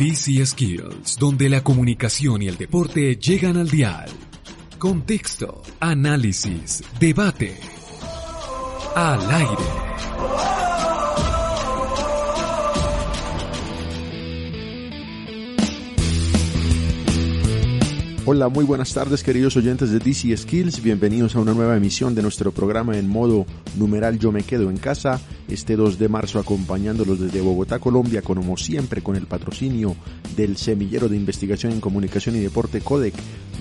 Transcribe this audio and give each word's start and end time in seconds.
DC 0.00 0.46
Skills, 0.46 1.18
donde 1.18 1.50
la 1.50 1.62
comunicación 1.62 2.40
y 2.40 2.48
el 2.48 2.56
deporte 2.56 3.16
llegan 3.16 3.58
al 3.58 3.68
dial. 3.68 4.08
Contexto, 4.78 5.60
análisis, 5.78 6.82
debate. 6.98 7.54
Al 8.96 9.30
aire. 9.30 10.49
Hola, 18.32 18.48
muy 18.48 18.64
buenas 18.64 18.94
tardes 18.94 19.24
queridos 19.24 19.56
oyentes 19.56 19.90
de 19.90 19.98
DC 19.98 20.36
Skills, 20.36 20.84
bienvenidos 20.84 21.34
a 21.34 21.40
una 21.40 21.52
nueva 21.52 21.76
emisión 21.76 22.14
de 22.14 22.22
nuestro 22.22 22.52
programa 22.52 22.96
en 22.96 23.08
modo 23.08 23.44
numeral 23.76 24.20
Yo 24.20 24.30
me 24.30 24.44
quedo 24.44 24.70
en 24.70 24.76
casa, 24.76 25.20
este 25.48 25.74
2 25.74 25.98
de 25.98 26.08
marzo 26.08 26.38
acompañándolos 26.38 27.18
desde 27.18 27.40
Bogotá, 27.40 27.80
Colombia, 27.80 28.22
como 28.22 28.56
siempre 28.56 29.02
con 29.02 29.16
el 29.16 29.26
patrocinio 29.26 29.96
del 30.36 30.56
Semillero 30.56 31.08
de 31.08 31.16
Investigación 31.16 31.72
en 31.72 31.80
Comunicación 31.80 32.36
y 32.36 32.38
Deporte 32.38 32.80
CODEC 32.80 33.14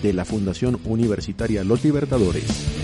de 0.04 0.14
la 0.14 0.24
Fundación 0.24 0.80
Universitaria 0.86 1.64
Los 1.64 1.84
Libertadores. 1.84 2.79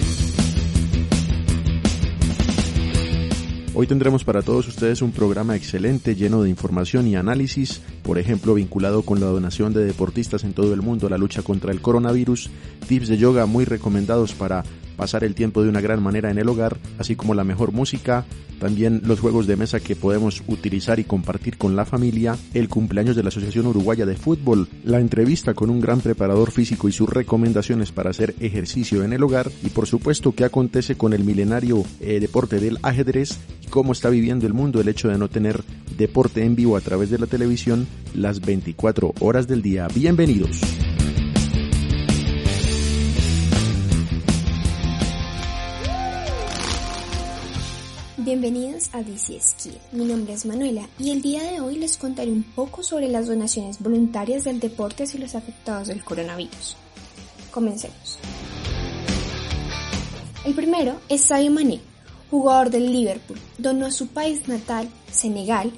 Hoy 3.77 3.87
tendremos 3.87 4.23
para 4.23 4.41
todos 4.41 4.69
ustedes 4.69 5.01
un 5.01 5.11
programa 5.11 5.57
excelente 5.57 6.15
lleno 6.15 6.41
de 6.41 6.49
información 6.49 7.09
y 7.09 7.17
análisis, 7.17 7.81
por 8.03 8.17
ejemplo 8.17 8.53
vinculado 8.53 9.01
con 9.01 9.19
la 9.19 9.25
donación 9.25 9.73
de 9.73 9.83
deportistas 9.83 10.45
en 10.45 10.53
todo 10.53 10.73
el 10.73 10.81
mundo 10.81 11.07
a 11.07 11.09
la 11.09 11.17
lucha 11.17 11.41
contra 11.41 11.73
el 11.73 11.81
coronavirus, 11.81 12.49
tips 12.87 13.09
de 13.09 13.17
yoga 13.17 13.45
muy 13.47 13.65
recomendados 13.65 14.33
para 14.33 14.63
pasar 14.95 15.23
el 15.23 15.35
tiempo 15.35 15.63
de 15.63 15.69
una 15.69 15.81
gran 15.81 16.01
manera 16.01 16.31
en 16.31 16.37
el 16.37 16.49
hogar, 16.49 16.77
así 16.97 17.15
como 17.15 17.33
la 17.33 17.43
mejor 17.43 17.71
música, 17.71 18.25
también 18.59 19.01
los 19.05 19.19
juegos 19.19 19.47
de 19.47 19.55
mesa 19.55 19.79
que 19.79 19.95
podemos 19.95 20.43
utilizar 20.47 20.99
y 20.99 21.03
compartir 21.03 21.57
con 21.57 21.75
la 21.75 21.85
familia, 21.85 22.37
el 22.53 22.69
cumpleaños 22.69 23.15
de 23.15 23.23
la 23.23 23.29
Asociación 23.29 23.67
Uruguaya 23.67 24.05
de 24.05 24.15
Fútbol, 24.15 24.67
la 24.83 24.99
entrevista 24.99 25.53
con 25.53 25.69
un 25.69 25.81
gran 25.81 26.01
preparador 26.01 26.51
físico 26.51 26.87
y 26.87 26.91
sus 26.91 27.09
recomendaciones 27.09 27.91
para 27.91 28.09
hacer 28.09 28.35
ejercicio 28.39 29.03
en 29.03 29.13
el 29.13 29.23
hogar 29.23 29.51
y 29.63 29.69
por 29.69 29.87
supuesto 29.87 30.33
qué 30.33 30.45
acontece 30.45 30.95
con 30.95 31.13
el 31.13 31.23
milenario 31.23 31.83
eh, 31.99 32.19
deporte 32.19 32.59
del 32.59 32.79
ajedrez 32.81 33.37
y 33.61 33.67
cómo 33.67 33.91
está 33.91 34.09
viviendo 34.09 34.47
el 34.47 34.53
mundo 34.53 34.79
el 34.79 34.87
hecho 34.87 35.09
de 35.09 35.17
no 35.17 35.29
tener 35.29 35.63
deporte 35.97 36.43
en 36.43 36.55
vivo 36.55 36.77
a 36.77 36.81
través 36.81 37.09
de 37.09 37.19
la 37.19 37.27
televisión 37.27 37.87
las 38.13 38.41
24 38.41 39.13
horas 39.19 39.47
del 39.47 39.61
día. 39.61 39.87
Bienvenidos. 39.93 40.61
Bienvenidos 48.37 48.89
a 48.91 49.01
DC 49.01 49.39
Skill. 49.39 49.77
Mi 49.93 50.03
nombre 50.03 50.33
es 50.33 50.45
Manuela 50.45 50.89
y 50.99 51.11
el 51.11 51.21
día 51.21 51.41
de 51.41 51.61
hoy 51.61 51.77
les 51.77 51.95
contaré 51.95 52.31
un 52.31 52.43
poco 52.43 52.83
sobre 52.83 53.07
las 53.07 53.27
donaciones 53.27 53.79
voluntarias 53.79 54.43
del 54.43 54.59
deporte 54.59 55.03
hacia 55.03 55.21
los 55.21 55.35
afectados 55.35 55.87
del 55.87 56.03
coronavirus. 56.03 56.75
Comencemos. 57.49 58.19
El 60.43 60.53
primero 60.53 60.99
es 61.07 61.21
Sadio 61.21 61.49
Mané, 61.49 61.79
jugador 62.29 62.71
del 62.71 62.91
Liverpool. 62.91 63.39
Donó 63.57 63.85
a 63.85 63.91
su 63.91 64.07
país 64.07 64.49
natal, 64.49 64.89
Senegal, 65.09 65.71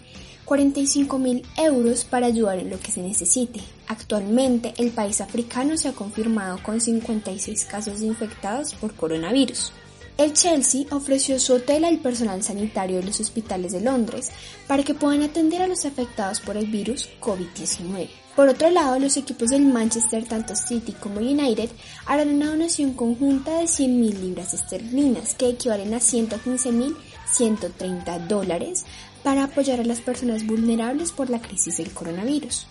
45 0.45 1.19
mil 1.19 1.45
euros 1.57 2.05
para 2.05 2.25
ayudar 2.25 2.57
en 2.57 2.71
lo 2.71 2.79
que 2.79 2.91
se 2.91 3.03
necesite. 3.03 3.59
Actualmente, 3.85 4.73
el 4.77 4.89
país 4.89 5.21
africano 5.21 5.77
se 5.77 5.89
ha 5.89 5.93
confirmado 5.93 6.57
con 6.63 6.81
56 6.81 7.65
casos 7.65 8.01
infectados 8.01 8.73
por 8.73 8.95
coronavirus. 8.95 9.73
El 10.17 10.33
Chelsea 10.33 10.85
ofreció 10.89 11.39
su 11.39 11.53
hotel 11.53 11.85
al 11.85 11.99
personal 11.99 12.41
sanitario 12.41 12.97
de 12.97 13.03
los 13.03 13.19
hospitales 13.19 13.71
de 13.71 13.81
Londres 13.81 14.31
para 14.65 14.81
que 14.81 14.95
puedan 14.95 15.21
atender 15.21 15.61
a 15.61 15.67
los 15.67 15.85
afectados 15.85 16.39
por 16.39 16.57
el 16.57 16.65
virus 16.65 17.07
COVID-19. 17.21 18.09
Por 18.35 18.49
otro 18.49 18.71
lado, 18.71 18.97
los 18.97 19.15
equipos 19.15 19.49
del 19.49 19.65
Manchester, 19.65 20.25
tanto 20.25 20.55
City 20.55 20.93
como 20.93 21.19
United, 21.19 21.69
harán 22.07 22.29
una 22.29 22.47
donación 22.47 22.93
conjunta 22.93 23.59
de 23.59 23.65
100.000 23.65 24.19
libras 24.19 24.55
esterlinas, 24.55 25.35
que 25.35 25.49
equivalen 25.49 25.93
a 25.93 25.97
115.130 25.97 28.27
dólares, 28.27 28.85
para 29.23 29.43
apoyar 29.43 29.81
a 29.81 29.85
las 29.85 30.01
personas 30.01 30.47
vulnerables 30.47 31.11
por 31.11 31.29
la 31.29 31.41
crisis 31.41 31.77
del 31.77 31.91
coronavirus. 31.91 32.65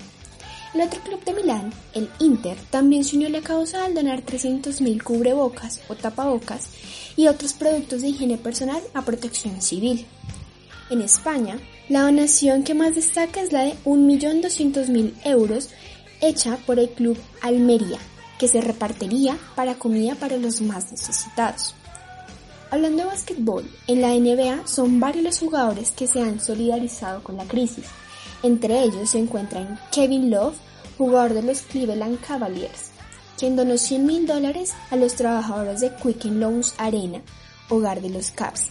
El 0.74 0.82
otro 0.82 1.00
club 1.00 1.24
de 1.24 1.32
Milán, 1.32 1.72
el 1.94 2.08
Inter, 2.18 2.56
también 2.70 3.04
se 3.04 3.16
unió 3.16 3.28
a 3.28 3.30
la 3.30 3.40
causa 3.40 3.84
al 3.84 3.94
donar 3.94 4.22
300.000 4.22 5.02
cubrebocas 5.02 5.80
o 5.88 5.94
tapabocas 5.94 6.68
y 7.16 7.28
otros 7.28 7.54
productos 7.54 8.02
de 8.02 8.08
higiene 8.08 8.36
personal 8.36 8.82
a 8.92 9.02
protección 9.02 9.62
civil. 9.62 10.06
En 10.90 11.00
España, 11.00 11.58
la 11.88 12.02
donación 12.02 12.62
que 12.62 12.74
más 12.74 12.94
destaca 12.94 13.40
es 13.40 13.52
la 13.52 13.62
de 13.62 13.74
1.200.000 13.84 15.14
euros 15.24 15.70
hecha 16.20 16.58
por 16.66 16.78
el 16.78 16.90
club 16.90 17.18
Almería, 17.40 17.98
que 18.38 18.48
se 18.48 18.60
repartiría 18.60 19.38
para 19.54 19.76
comida 19.76 20.14
para 20.14 20.36
los 20.36 20.60
más 20.60 20.90
necesitados. 20.90 21.74
Hablando 22.70 22.98
de 22.98 23.08
básquetbol, 23.08 23.64
en 23.86 24.00
la 24.02 24.08
NBA 24.14 24.66
son 24.66 24.98
varios 24.98 25.24
los 25.24 25.38
jugadores 25.38 25.92
que 25.92 26.06
se 26.06 26.20
han 26.20 26.40
solidarizado 26.40 27.22
con 27.22 27.36
la 27.36 27.44
crisis. 27.44 27.84
Entre 28.46 28.80
ellos 28.84 29.10
se 29.10 29.18
encuentran 29.18 29.76
Kevin 29.90 30.30
Love, 30.30 30.54
jugador 30.96 31.34
de 31.34 31.42
los 31.42 31.62
Cleveland 31.62 32.20
Cavaliers, 32.20 32.92
quien 33.36 33.56
donó 33.56 33.76
100 33.76 34.06
mil 34.06 34.24
dólares 34.24 34.72
a 34.92 34.94
los 34.94 35.16
trabajadores 35.16 35.80
de 35.80 35.92
Quicken 35.92 36.38
Loans 36.38 36.72
Arena, 36.78 37.22
hogar 37.68 38.00
de 38.00 38.08
los 38.08 38.30
Cavs, 38.30 38.68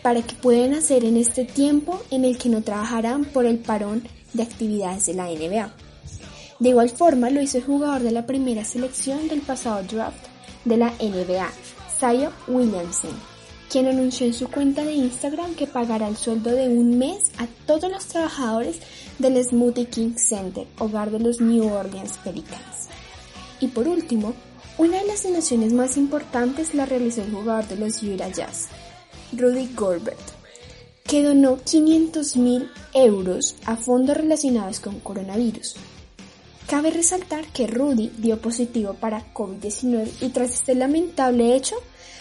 para 0.00 0.22
que 0.22 0.36
puedan 0.36 0.74
hacer 0.74 1.04
en 1.04 1.16
este 1.16 1.44
tiempo 1.44 2.00
en 2.12 2.24
el 2.24 2.38
que 2.38 2.48
no 2.48 2.62
trabajarán 2.62 3.24
por 3.24 3.46
el 3.46 3.58
parón 3.58 4.06
de 4.32 4.44
actividades 4.44 5.06
de 5.06 5.14
la 5.14 5.24
NBA. 5.24 5.74
De 6.60 6.68
igual 6.68 6.90
forma 6.90 7.28
lo 7.28 7.42
hizo 7.42 7.58
el 7.58 7.64
jugador 7.64 8.02
de 8.02 8.12
la 8.12 8.26
primera 8.26 8.64
selección 8.64 9.26
del 9.26 9.40
pasado 9.40 9.82
draft 9.82 10.24
de 10.64 10.76
la 10.76 10.92
NBA, 11.00 11.50
Zion 11.98 12.32
Williamson, 12.46 13.10
quien 13.76 13.88
anunció 13.88 14.26
en 14.26 14.32
su 14.32 14.50
cuenta 14.50 14.82
de 14.86 14.94
Instagram 14.94 15.54
que 15.54 15.66
pagará 15.66 16.08
el 16.08 16.16
sueldo 16.16 16.50
de 16.50 16.66
un 16.66 16.96
mes 16.96 17.24
a 17.36 17.46
todos 17.66 17.92
los 17.92 18.06
trabajadores 18.06 18.78
del 19.18 19.36
Smoothie 19.44 19.90
King 19.90 20.14
Center, 20.16 20.66
hogar 20.78 21.10
de 21.10 21.18
los 21.18 21.42
New 21.42 21.70
Orleans 21.70 22.16
Pelicans. 22.24 22.88
Y 23.60 23.68
por 23.68 23.86
último, 23.86 24.32
una 24.78 25.00
de 25.02 25.06
las 25.06 25.24
donaciones 25.24 25.74
más 25.74 25.98
importantes 25.98 26.72
la 26.74 26.86
realizó 26.86 27.20
el 27.20 27.30
jugador 27.30 27.68
de 27.68 27.76
los 27.76 28.02
Utah 28.02 28.30
Jazz, 28.30 28.68
Rudy 29.34 29.68
Gorbert, 29.74 30.18
que 31.04 31.22
donó 31.22 31.58
500 31.62 32.34
mil 32.38 32.70
euros 32.94 33.56
a 33.66 33.76
fondos 33.76 34.16
relacionados 34.16 34.80
con 34.80 35.00
coronavirus. 35.00 35.76
Cabe 36.66 36.92
resaltar 36.92 37.44
que 37.48 37.66
Rudy 37.66 38.10
dio 38.16 38.40
positivo 38.40 38.94
para 38.94 39.34
COVID-19 39.34 40.08
y 40.22 40.30
tras 40.30 40.54
este 40.54 40.74
lamentable 40.74 41.54
hecho, 41.54 41.76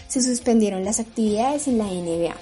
se 0.08 0.22
suspendieron 0.22 0.84
las 0.84 1.00
actividades 1.00 1.68
en 1.68 1.78
la 1.78 1.86
NBA. 1.86 2.36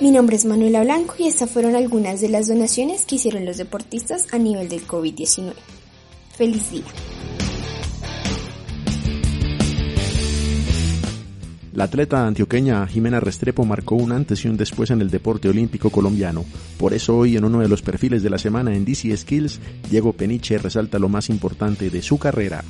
Mi 0.00 0.10
nombre 0.10 0.34
es 0.34 0.44
Manuela 0.44 0.82
Blanco 0.82 1.14
y 1.18 1.28
estas 1.28 1.48
fueron 1.48 1.76
algunas 1.76 2.20
de 2.20 2.28
las 2.28 2.48
donaciones 2.48 3.04
que 3.04 3.14
hicieron 3.14 3.46
los 3.46 3.56
deportistas 3.56 4.26
a 4.32 4.38
nivel 4.38 4.68
del 4.68 4.86
COVID-19. 4.86 5.52
Feliz 6.36 6.70
día. 6.72 6.82
La 11.72 11.84
atleta 11.84 12.26
antioqueña 12.26 12.86
Jimena 12.86 13.18
Restrepo 13.18 13.64
marcó 13.64 13.94
un 13.94 14.12
antes 14.12 14.44
y 14.44 14.48
un 14.48 14.58
después 14.58 14.90
en 14.90 15.00
el 15.00 15.08
deporte 15.08 15.48
olímpico 15.48 15.88
colombiano. 15.88 16.44
Por 16.78 16.92
eso 16.92 17.16
hoy 17.16 17.36
en 17.36 17.44
uno 17.44 17.60
de 17.60 17.68
los 17.68 17.80
perfiles 17.80 18.22
de 18.22 18.28
la 18.28 18.38
semana 18.38 18.74
en 18.74 18.84
DC 18.84 19.16
Skills, 19.16 19.58
Diego 19.88 20.12
Peniche 20.12 20.58
resalta 20.58 20.98
lo 20.98 21.08
más 21.08 21.30
importante 21.30 21.88
de 21.88 22.02
su 22.02 22.18
carrera. 22.18 22.62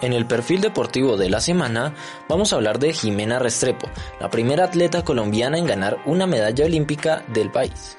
En 0.00 0.12
el 0.12 0.26
perfil 0.26 0.60
deportivo 0.60 1.16
de 1.16 1.28
la 1.28 1.40
semana 1.40 1.94
vamos 2.28 2.52
a 2.52 2.56
hablar 2.56 2.78
de 2.78 2.92
Jimena 2.92 3.40
Restrepo, 3.40 3.88
la 4.20 4.30
primera 4.30 4.64
atleta 4.64 5.04
colombiana 5.04 5.58
en 5.58 5.66
ganar 5.66 5.98
una 6.06 6.26
medalla 6.26 6.64
olímpica 6.64 7.24
del 7.26 7.50
país. 7.50 7.96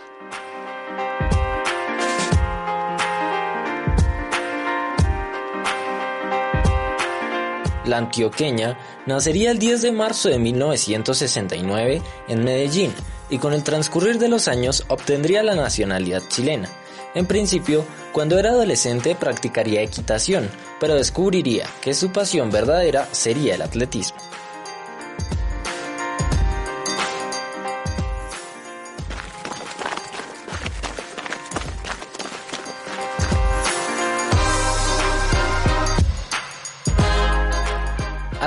La 7.85 7.97
antioqueña 7.97 8.77
nacería 9.05 9.51
el 9.51 9.59
10 9.59 9.81
de 9.81 9.91
marzo 9.91 10.29
de 10.29 10.39
1969 10.39 12.01
en 12.29 12.43
Medellín 12.45 12.93
y 13.29 13.39
con 13.39 13.51
el 13.51 13.63
transcurrir 13.63 14.19
de 14.19 14.29
los 14.29 14.47
años 14.47 14.85
obtendría 14.87 15.43
la 15.43 15.55
nacionalidad 15.55 16.21
chilena. 16.29 16.69
En 17.15 17.25
principio, 17.25 17.85
cuando 18.11 18.37
era 18.37 18.51
adolescente 18.51 19.15
practicaría 19.15 19.81
equitación, 19.81 20.49
pero 20.79 20.95
descubriría 20.95 21.67
que 21.81 21.93
su 21.93 22.11
pasión 22.11 22.51
verdadera 22.51 23.07
sería 23.11 23.55
el 23.55 23.61
atletismo. 23.61 24.19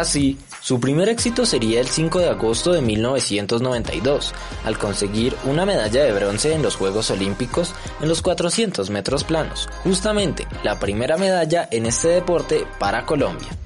Así, 0.02 0.36
su 0.60 0.80
primer 0.80 1.08
éxito 1.08 1.46
sería 1.46 1.78
el 1.80 1.86
5 1.86 2.18
de 2.18 2.28
agosto 2.28 2.72
de 2.72 2.82
1992, 2.82 4.34
al 4.64 4.76
conseguir 4.76 5.36
una 5.44 5.64
medalla 5.64 6.02
de 6.02 6.12
bronce 6.12 6.54
en 6.54 6.60
los 6.60 6.74
Juegos 6.74 7.12
Olímpicos 7.12 7.72
en 8.00 8.08
los 8.08 8.20
400 8.20 8.90
metros 8.90 9.22
planos, 9.22 9.68
justamente 9.84 10.48
la 10.64 10.80
primera 10.80 11.16
medalla 11.18 11.68
en 11.70 11.86
este 11.86 12.08
deporte 12.08 12.66
para 12.80 13.06
Colombia. 13.06 13.56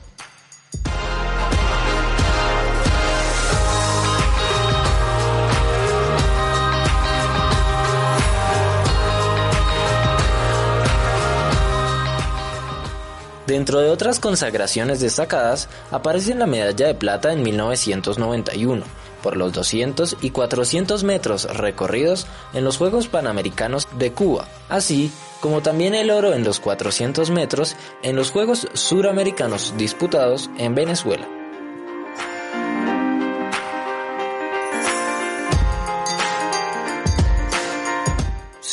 Dentro 13.47 13.81
de 13.81 13.91
otras 13.91 14.19
consagraciones 14.19 15.01
destacadas, 15.01 15.69
aparece 15.91 16.35
la 16.35 16.47
medalla 16.47 16.89
de 16.89 16.95
plata 16.95 17.33
en 17.33 17.43
1991 17.43 18.85
por 19.23 19.37
los 19.37 19.53
200 19.53 20.19
y 20.21 20.31
400 20.31 21.05
metros 21.05 21.45
recorridos 21.57 22.27
en 22.55 22.65
los 22.65 22.77
Juegos 22.77 23.09
Panamericanos 23.09 23.89
de 23.99 24.13
Cuba, 24.13 24.49
así 24.69 25.11
como 25.41 25.63
también 25.63 25.95
el 25.95 26.11
oro 26.11 26.33
en 26.33 26.45
los 26.45 26.61
400 26.61 27.31
metros 27.31 27.77
en 28.03 28.17
los 28.17 28.31
Juegos 28.31 28.69
Suramericanos 28.73 29.75
disputados 29.77 30.51
en 30.59 30.75
Venezuela. 30.75 31.29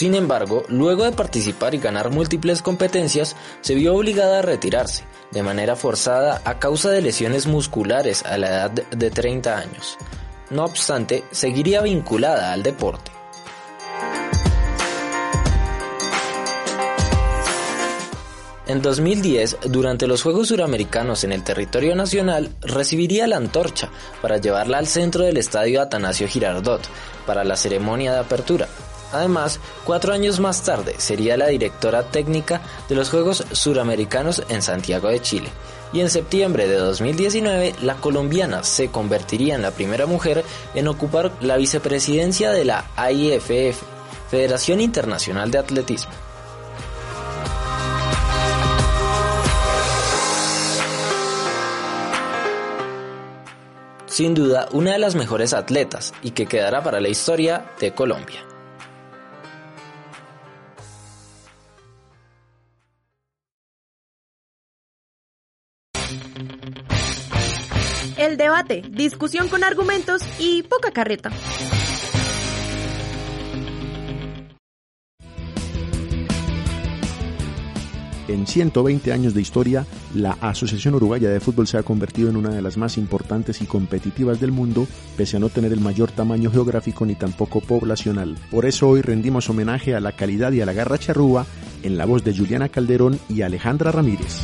Sin 0.03 0.15
embargo, 0.15 0.65
luego 0.67 1.05
de 1.05 1.13
participar 1.13 1.73
y 1.73 1.77
ganar 1.77 2.09
múltiples 2.09 2.61
competencias, 2.61 3.37
se 3.61 3.73
vio 3.73 3.95
obligada 3.95 4.39
a 4.39 4.41
retirarse, 4.41 5.05
de 5.31 5.43
manera 5.43 5.77
forzada 5.77 6.41
a 6.43 6.59
causa 6.59 6.89
de 6.89 7.01
lesiones 7.01 7.47
musculares 7.47 8.25
a 8.25 8.37
la 8.37 8.49
edad 8.49 8.71
de 8.71 9.09
30 9.09 9.57
años. 9.57 9.97
No 10.49 10.65
obstante, 10.65 11.23
seguiría 11.31 11.81
vinculada 11.81 12.51
al 12.51 12.63
deporte. 12.63 13.13
En 18.67 18.81
2010, 18.81 19.59
durante 19.69 20.05
los 20.07 20.21
Juegos 20.21 20.49
Suramericanos 20.49 21.23
en 21.23 21.31
el 21.31 21.45
territorio 21.45 21.95
nacional, 21.95 22.49
recibiría 22.59 23.25
la 23.27 23.37
antorcha 23.37 23.89
para 24.21 24.35
llevarla 24.37 24.79
al 24.79 24.87
centro 24.87 25.23
del 25.23 25.37
estadio 25.37 25.81
Atanasio 25.81 26.27
Girardot 26.27 26.81
para 27.25 27.45
la 27.45 27.55
ceremonia 27.55 28.11
de 28.11 28.19
apertura, 28.19 28.67
Además, 29.13 29.59
cuatro 29.85 30.11
años 30.11 30.39
más 30.39 30.63
tarde 30.63 30.95
sería 30.97 31.37
la 31.37 31.47
directora 31.47 32.03
técnica 32.03 32.61
de 32.89 32.95
los 32.95 33.09
Juegos 33.09 33.45
Suramericanos 33.51 34.43
en 34.49 34.61
Santiago 34.61 35.09
de 35.09 35.21
Chile. 35.21 35.49
Y 35.93 36.01
en 36.01 36.09
septiembre 36.09 36.67
de 36.67 36.77
2019, 36.77 37.75
la 37.83 37.95
colombiana 37.95 38.63
se 38.63 38.89
convertiría 38.89 39.53
en 39.53 39.61
la 39.61 39.71
primera 39.71 40.07
mujer 40.07 40.43
en 40.73 40.87
ocupar 40.87 41.31
la 41.39 41.55
vicepresidencia 41.57 42.51
de 42.51 42.65
la 42.65 42.85
AIFF, 42.95 43.83
Federación 44.31 44.81
Internacional 44.81 45.51
de 45.51 45.59
Atletismo. 45.59 46.11
Sin 54.07 54.33
duda, 54.35 54.67
una 54.71 54.93
de 54.93 54.99
las 54.99 55.15
mejores 55.15 55.53
atletas 55.53 56.13
y 56.21 56.31
que 56.31 56.45
quedará 56.45 56.83
para 56.83 57.01
la 57.01 57.09
historia 57.09 57.65
de 57.79 57.93
Colombia. 57.93 58.43
El 68.33 68.37
debate, 68.37 68.81
discusión 68.89 69.47
con 69.47 69.63
argumentos 69.63 70.23
y 70.39 70.63
poca 70.63 70.89
carreta. 70.89 71.29
En 78.27 78.47
120 78.47 79.13
años 79.13 79.35
de 79.35 79.41
historia, 79.41 79.85
la 80.15 80.31
Asociación 80.41 80.95
Uruguaya 80.95 81.29
de 81.29 81.39
Fútbol 81.39 81.67
se 81.67 81.77
ha 81.77 81.83
convertido 81.83 82.31
en 82.31 82.37
una 82.37 82.49
de 82.49 82.63
las 82.63 82.75
más 82.75 82.97
importantes 82.97 83.61
y 83.61 83.67
competitivas 83.67 84.39
del 84.39 84.51
mundo, 84.51 84.87
pese 85.15 85.37
a 85.37 85.39
no 85.39 85.49
tener 85.49 85.71
el 85.71 85.79
mayor 85.79 86.09
tamaño 86.09 86.49
geográfico 86.49 87.05
ni 87.05 87.13
tampoco 87.13 87.61
poblacional. 87.61 88.35
Por 88.49 88.65
eso 88.65 88.89
hoy 88.89 89.03
rendimos 89.03 89.47
homenaje 89.51 89.93
a 89.93 89.99
la 89.99 90.13
calidad 90.13 90.51
y 90.53 90.61
a 90.61 90.65
la 90.65 90.73
garra 90.73 90.97
charrúa 90.97 91.45
en 91.83 91.99
la 91.99 92.05
voz 92.07 92.23
de 92.23 92.35
Juliana 92.35 92.69
Calderón 92.69 93.19
y 93.29 93.43
Alejandra 93.43 93.91
Ramírez. 93.91 94.41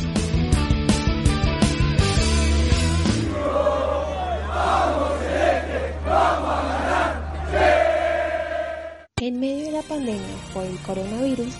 En 9.30 9.38
medio 9.38 9.66
de 9.66 9.70
la 9.70 9.82
pandemia 9.82 10.36
por 10.52 10.66
el 10.66 10.76
coronavirus, 10.78 11.54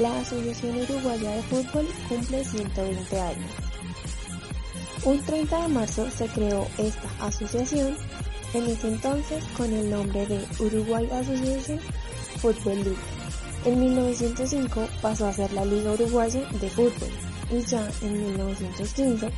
la 0.00 0.18
Asociación 0.18 0.76
Uruguaya 0.76 1.30
de 1.30 1.42
Fútbol 1.44 1.86
cumple 2.08 2.44
120 2.44 3.20
años. 3.20 3.50
Un 5.04 5.20
30 5.20 5.62
de 5.62 5.68
marzo 5.68 6.10
se 6.10 6.26
creó 6.26 6.66
esta 6.78 7.08
asociación, 7.24 7.96
en 8.54 8.64
ese 8.64 8.88
entonces 8.88 9.44
con 9.56 9.72
el 9.72 9.88
nombre 9.88 10.26
de 10.26 10.44
Uruguay 10.58 11.08
Association 11.12 11.78
Football 12.38 12.82
League. 12.82 13.06
En 13.66 13.78
1905 13.78 14.88
pasó 15.00 15.28
a 15.28 15.32
ser 15.32 15.52
la 15.52 15.64
Liga 15.64 15.92
Uruguaya 15.92 16.40
de 16.60 16.70
Fútbol 16.70 17.12
y 17.52 17.60
ya 17.60 17.88
en 18.00 18.20
1915 18.20 19.30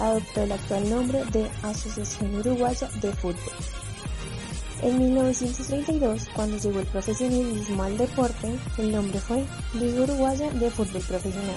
adoptó 0.00 0.42
el 0.42 0.50
actual 0.50 0.90
nombre 0.90 1.24
de 1.26 1.48
Asociación 1.62 2.34
Uruguaya 2.34 2.90
de 3.00 3.12
Fútbol. 3.12 3.77
En 4.80 4.96
1932, 4.96 6.28
cuando 6.34 6.56
llegó 6.56 6.78
el 6.78 6.86
profesionalismo 6.86 7.82
al 7.82 7.98
deporte, 7.98 8.56
el 8.78 8.92
nombre 8.92 9.18
fue 9.18 9.44
Liga 9.74 10.02
Uruguaya 10.02 10.50
de 10.52 10.70
Fútbol 10.70 11.02
Profesional. 11.02 11.56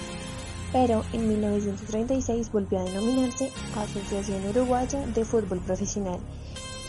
Pero 0.74 1.06
en 1.14 1.28
1936 1.28 2.52
volvió 2.52 2.80
a 2.80 2.84
denominarse 2.84 3.52
Asociación 3.76 4.44
Uruguaya 4.48 5.06
de 5.06 5.24
Fútbol 5.24 5.60
Profesional 5.60 6.20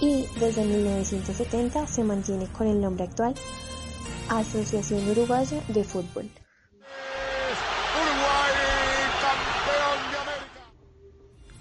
y 0.01 0.25
desde 0.41 0.65
1970 0.65 1.87
se 1.87 2.03
mantiene 2.03 2.47
con 2.47 2.67
el 2.67 2.81
nombre 2.81 3.05
actual 3.05 3.35
Asociación 4.31 5.07
Uruguaya 5.11 5.63
de 5.69 5.85
Fútbol. 5.85 6.31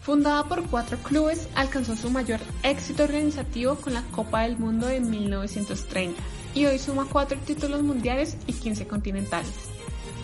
Fundada 0.02 0.46
por 0.46 0.68
cuatro 0.68 0.98
clubes, 0.98 1.48
alcanzó 1.54 1.96
su 1.96 2.10
mayor 2.10 2.40
éxito 2.64 3.04
organizativo 3.04 3.76
con 3.76 3.94
la 3.94 4.02
Copa 4.02 4.42
del 4.42 4.58
Mundo 4.58 4.88
de 4.88 5.00
1930 5.00 6.20
y 6.56 6.66
hoy 6.66 6.80
suma 6.80 7.06
cuatro 7.08 7.38
títulos 7.46 7.84
mundiales 7.84 8.36
y 8.48 8.54
15 8.54 8.88
continentales. 8.88 9.54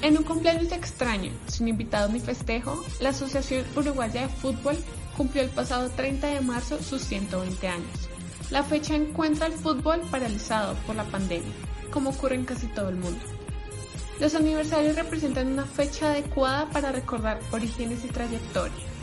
En 0.01 0.17
un 0.17 0.23
cumpleaños 0.23 0.71
extraño, 0.71 1.31
sin 1.45 1.67
invitados 1.67 2.11
ni 2.11 2.19
festejo, 2.19 2.83
la 3.01 3.09
Asociación 3.09 3.65
Uruguaya 3.75 4.21
de 4.21 4.29
Fútbol 4.29 4.75
cumplió 5.15 5.43
el 5.43 5.49
pasado 5.49 5.89
30 5.89 6.25
de 6.25 6.41
marzo 6.41 6.81
sus 6.81 7.03
120 7.03 7.67
años. 7.67 8.09
La 8.49 8.63
fecha 8.63 8.95
encuentra 8.95 9.45
el 9.45 9.53
fútbol 9.53 10.01
paralizado 10.09 10.73
por 10.87 10.95
la 10.95 11.03
pandemia, 11.03 11.53
como 11.91 12.09
ocurre 12.09 12.33
en 12.33 12.45
casi 12.45 12.65
todo 12.65 12.89
el 12.89 12.95
mundo. 12.95 13.19
Los 14.19 14.33
aniversarios 14.33 14.95
representan 14.95 15.51
una 15.51 15.65
fecha 15.65 16.13
adecuada 16.13 16.67
para 16.71 16.91
recordar 16.91 17.39
orígenes 17.51 18.03
y 18.05 18.07
trayectoria 18.07 18.96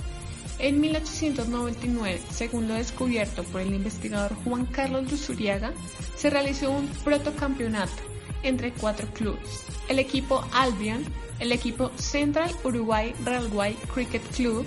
en 0.58 0.80
1899, 0.80 2.20
según 2.30 2.68
lo 2.68 2.74
descubierto 2.74 3.42
por 3.44 3.60
el 3.60 3.74
investigador 3.74 4.34
Juan 4.44 4.66
Carlos 4.66 5.10
Luzuriaga, 5.10 5.72
se 6.16 6.30
realizó 6.30 6.70
un 6.70 6.86
protocampeonato 7.04 8.02
entre 8.42 8.72
cuatro 8.72 9.08
clubes, 9.08 9.64
el 9.88 9.98
equipo 9.98 10.44
Albion, 10.52 11.04
el 11.40 11.52
equipo 11.52 11.90
Central 11.96 12.50
Uruguay 12.62 13.14
Railway 13.24 13.74
Cricket 13.92 14.22
Club, 14.34 14.66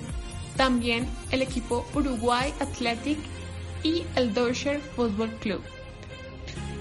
también 0.56 1.08
el 1.32 1.42
equipo 1.42 1.86
Uruguay 1.94 2.54
Athletic 2.60 3.20
y 3.84 4.04
el 4.16 4.34
Deutscher 4.34 4.80
Football 4.80 5.30
Club. 5.40 5.62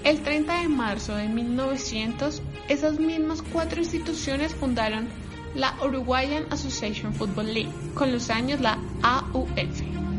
El 0.03 0.21
30 0.21 0.61
de 0.61 0.67
marzo 0.67 1.15
de 1.15 1.27
1900, 1.27 2.41
esas 2.67 2.99
mismas 2.99 3.41
cuatro 3.41 3.79
instituciones 3.81 4.53
fundaron 4.55 5.07
la 5.57 5.75
Uruguayan 5.83 6.45
Association 6.51 7.13
Football 7.13 7.53
League, 7.53 7.71
con 7.95 8.11
los 8.11 8.29
años 8.29 8.61
la 8.61 8.77
AUF. 9.01 9.49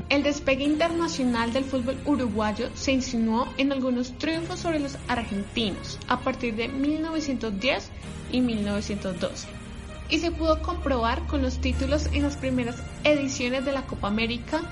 El 0.08 0.22
despegue 0.24 0.64
internacional 0.64 1.52
del 1.52 1.64
fútbol 1.64 2.00
uruguayo 2.06 2.70
se 2.74 2.92
insinuó 2.92 3.46
en 3.56 3.70
algunos 3.70 4.18
triunfos 4.18 4.58
sobre 4.58 4.80
los 4.80 4.96
argentinos 5.06 5.98
a 6.08 6.20
partir 6.20 6.56
de 6.56 6.66
1910 6.68 7.90
y 8.32 8.40
1912 8.40 9.46
y 10.10 10.18
se 10.18 10.30
pudo 10.30 10.60
comprobar 10.62 11.26
con 11.26 11.42
los 11.42 11.58
títulos 11.58 12.06
en 12.12 12.22
las 12.22 12.36
primeras 12.36 12.76
ediciones 13.04 13.64
de 13.64 13.72
la 13.72 13.82
Copa 13.82 14.08
América 14.08 14.62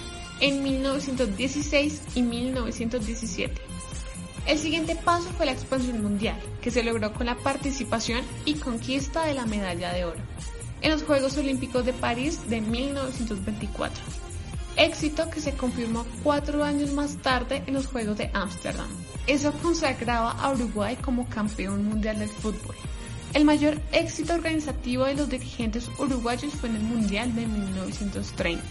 en 0.41 0.63
1916 0.63 2.03
y 2.15 2.23
1917. 2.23 3.61
El 4.47 4.59
siguiente 4.59 4.97
paso 4.97 5.29
fue 5.37 5.47
la 5.47 5.53
expansión 5.53 6.03
mundial, 6.03 6.41
que 6.63 6.71
se 6.71 6.83
logró 6.83 7.13
con 7.13 7.27
la 7.27 7.35
participación 7.35 8.23
y 8.45 8.55
conquista 8.55 9.27
de 9.27 9.35
la 9.35 9.45
medalla 9.45 9.93
de 9.93 10.05
oro 10.07 10.21
en 10.83 10.91
los 10.91 11.03
Juegos 11.03 11.37
Olímpicos 11.37 11.85
de 11.85 11.93
París 11.93 12.49
de 12.49 12.61
1924. 12.61 14.03
éxito 14.77 15.31
que 15.31 15.41
se 15.41 15.55
confirmó 15.55 16.05
cuatro 16.23 16.63
años 16.63 16.93
más 16.93 17.17
tarde 17.17 17.63
en 17.67 17.75
los 17.75 17.87
Juegos 17.87 18.19
de 18.19 18.31
Ámsterdam. 18.35 18.89
Eso 19.27 19.53
consagraba 19.63 20.33
a 20.33 20.53
Uruguay 20.53 20.97
como 20.97 21.29
campeón 21.29 21.85
mundial 21.87 22.19
del 22.19 22.29
fútbol. 22.29 22.77
El 23.33 23.45
mayor 23.45 23.81
éxito 23.93 24.35
organizativo 24.35 25.05
de 25.05 25.15
los 25.15 25.29
dirigentes 25.29 25.89
uruguayos 25.99 26.53
fue 26.55 26.69
en 26.69 26.77
el 26.77 26.83
Mundial 26.83 27.35
de 27.35 27.47
1930. 27.47 28.63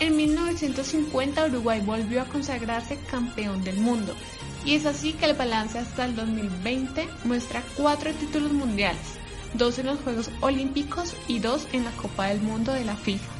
En 0.00 0.16
1950 0.16 1.46
Uruguay 1.46 1.80
volvió 1.84 2.22
a 2.22 2.24
consagrarse 2.24 2.98
campeón 3.10 3.62
del 3.62 3.76
mundo 3.76 4.14
y 4.64 4.74
es 4.74 4.86
así 4.86 5.12
que 5.12 5.26
el 5.26 5.34
balance 5.34 5.78
hasta 5.78 6.04
el 6.04 6.16
2020 6.16 7.08
muestra 7.24 7.62
cuatro 7.76 8.12
títulos 8.12 8.52
mundiales, 8.52 9.18
dos 9.54 9.78
en 9.78 9.86
los 9.86 10.00
Juegos 10.00 10.30
Olímpicos 10.40 11.16
y 11.28 11.38
dos 11.38 11.66
en 11.72 11.84
la 11.84 11.92
Copa 11.92 12.26
del 12.26 12.40
Mundo 12.40 12.72
de 12.72 12.84
la 12.84 12.96
FIFA. 12.96 13.32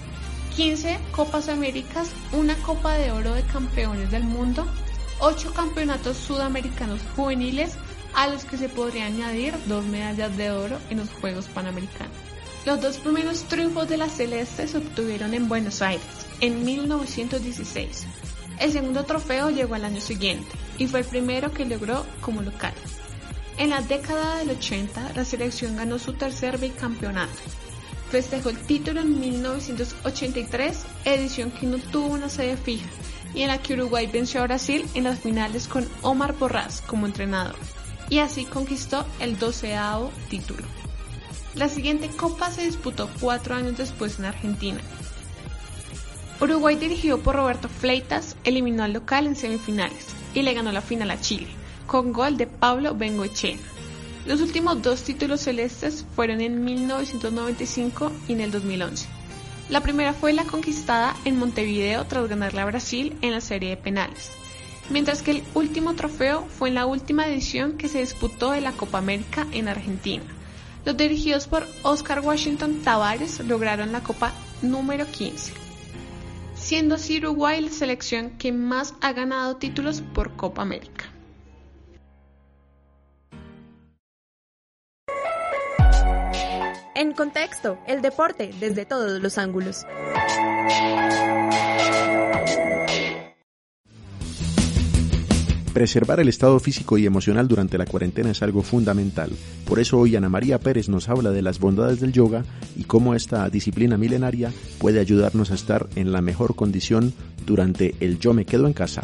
15 0.57 0.99
Copas 1.11 1.49
Américas, 1.49 2.11
una 2.33 2.55
Copa 2.57 2.95
de 2.95 3.11
Oro 3.11 3.35
de 3.35 3.43
Campeones 3.43 4.11
del 4.11 4.23
Mundo, 4.23 4.67
8 5.19 5.53
campeonatos 5.53 6.17
sudamericanos 6.17 7.01
juveniles 7.17 7.73
a 8.15 8.29
los 8.29 8.45
que 8.45 8.57
se 8.57 8.69
podría 8.69 9.07
añadir 9.07 9.55
dos 9.67 9.85
medallas 9.85 10.37
de 10.37 10.51
oro 10.51 10.79
en 10.91 10.99
los 10.99 11.11
Juegos 11.21 11.47
Panamericanos. 11.47 12.15
Los 12.65 12.81
dos 12.81 12.97
primeros 12.99 13.43
triunfos 13.45 13.89
de 13.89 13.97
la 13.97 14.09
Celeste 14.09 14.69
se 14.69 14.79
obtuvieron 14.79 15.35
en 15.35 15.49
Buenos 15.49 15.83
Aires, 15.83 16.07
en 16.41 16.65
1916. 16.65 18.07
El 18.61 18.73
segundo 18.73 19.05
trofeo 19.05 19.51
llegó 19.51 19.75
al 19.75 19.85
año 19.85 20.01
siguiente 20.01 20.51
y 20.79 20.87
fue 20.87 21.01
el 21.01 21.07
primero 21.07 21.53
que 21.53 21.65
logró 21.65 22.07
como 22.21 22.43
local. 22.43 22.73
En 23.57 23.71
la 23.71 23.81
década 23.83 24.39
del 24.39 24.51
80, 24.51 25.13
la 25.15 25.25
selección 25.25 25.77
ganó 25.77 26.01
su 26.01 26.13
tercer 26.15 26.59
bicampeonato. 26.59 27.33
Festejó 28.11 28.51
el 28.51 28.59
título 28.59 29.01
en 29.01 29.21
1983, 29.21 30.85
edición 31.05 31.53
que 31.53 31.67
no 31.67 31.79
tuvo 31.79 32.09
una 32.09 32.29
sede 32.29 32.57
fija, 32.57 32.89
y 33.33 33.43
en 33.43 33.49
la 33.49 33.59
que 33.59 33.75
Uruguay 33.75 34.09
venció 34.09 34.41
a 34.41 34.45
Brasil 34.45 34.85
en 34.95 35.05
las 35.05 35.21
finales 35.21 35.69
con 35.69 35.89
Omar 36.03 36.35
Porras 36.35 36.83
como 36.85 37.07
entrenador, 37.07 37.55
y 38.11 38.19
así 38.19 38.45
conquistó 38.45 39.07
el 39.21 39.39
doceavo 39.39 40.11
título. 40.29 40.65
La 41.55 41.69
siguiente 41.69 42.09
copa 42.09 42.51
se 42.51 42.65
disputó 42.65 43.09
cuatro 43.21 43.55
años 43.55 43.77
después 43.77 44.19
en 44.19 44.25
Argentina. 44.25 44.81
Uruguay 46.41 46.75
dirigido 46.75 47.19
por 47.21 47.37
Roberto 47.37 47.69
Fleitas 47.69 48.37
eliminó 48.43 48.83
al 48.83 48.93
local 48.93 49.29
en 49.29 49.37
semifinales 49.37 50.09
y 50.35 50.43
le 50.43 50.55
ganó 50.55 50.73
la 50.73 50.81
final 50.81 51.13
a 51.13 51.21
Chile, 51.21 51.47
con 51.87 52.13
gol 52.13 52.37
de 52.37 52.47
Pablo 52.47 52.95
Bengoechea. 52.95 53.57
Los 54.27 54.41
últimos 54.41 54.81
dos 54.81 55.03
títulos 55.03 55.43
celestes 55.43 56.07
fueron 56.17 56.41
en 56.41 56.65
1995 56.65 58.11
y 58.27 58.33
en 58.33 58.41
el 58.41 58.51
2011. 58.51 59.07
La 59.69 59.81
primera 59.81 60.13
fue 60.13 60.33
la 60.33 60.45
conquistada 60.45 61.17
en 61.25 61.39
Montevideo 61.39 62.05
tras 62.05 62.29
ganarle 62.29 62.61
a 62.61 62.67
Brasil 62.67 63.17
en 63.23 63.33
la 63.33 63.41
serie 63.41 63.71
de 63.71 63.77
penales, 63.77 64.31
mientras 64.91 65.23
que 65.23 65.31
el 65.31 65.45
último 65.55 65.95
trofeo 65.95 66.47
fue 66.47 66.69
en 66.69 66.75
la 66.75 66.87
última 66.87 67.27
edición 67.27 67.79
que 67.79 67.89
se 67.89 68.01
disputó 68.01 68.51
de 68.51 68.61
la 68.61 68.73
Copa 68.73 68.99
América 68.99 69.47
en 69.53 69.69
Argentina. 69.69 70.25
Los 70.85 70.99
dirigidos 70.99 71.47
por 71.47 71.67
Oscar 71.83 72.21
Washington 72.21 72.83
Tavares 72.85 73.41
lograron 73.41 73.93
la 73.93 74.03
Copa 74.03 74.33
número 74.61 75.07
15, 75.07 75.55
siendo 76.55 76.97
así 76.97 77.19
Uruguay 77.19 77.61
la 77.63 77.71
selección 77.71 78.33
que 78.33 78.53
más 78.53 78.95
ha 79.01 79.13
ganado 79.13 79.57
títulos 79.57 80.03
por 80.03 80.37
Copa 80.37 80.61
América. 80.61 81.14
En 87.05 87.13
contexto, 87.13 87.77
el 87.87 88.01
deporte 88.01 88.51
desde 88.59 88.87
todos 88.87 89.21
los 89.21 89.37
ángulos. 89.37 89.85
Preservar 95.75 96.21
el 96.21 96.29
estado 96.31 96.59
físico 96.61 96.97
y 96.97 97.05
emocional 97.05 97.47
durante 97.47 97.77
la 97.77 97.85
cuarentena 97.85 98.31
es 98.31 98.43
algo 98.43 98.63
fundamental. 98.63 99.31
Por 99.67 99.81
eso 99.81 99.99
hoy 99.99 100.17
Ana 100.17 100.31
María 100.31 100.59
Pérez 100.59 100.89
nos 100.89 101.11
habla 101.11 101.31
de 101.31 101.43
las 101.43 101.59
bondades 101.59 102.01
del 102.01 102.15
yoga 102.15 102.43
y 102.75 102.85
cómo 102.85 103.15
esta 103.15 103.51
disciplina 103.51 103.99
milenaria 103.99 104.51
puede 104.79 104.99
ayudarnos 104.99 105.51
a 105.51 105.57
estar 105.57 105.87
en 105.97 106.11
la 106.11 106.23
mejor 106.23 106.57
condición 106.57 107.13
durante 107.45 107.97
el 108.01 108.19
yo 108.19 108.33
me 108.33 108.47
quedo 108.47 108.67
en 108.67 108.73
casa. 108.73 109.03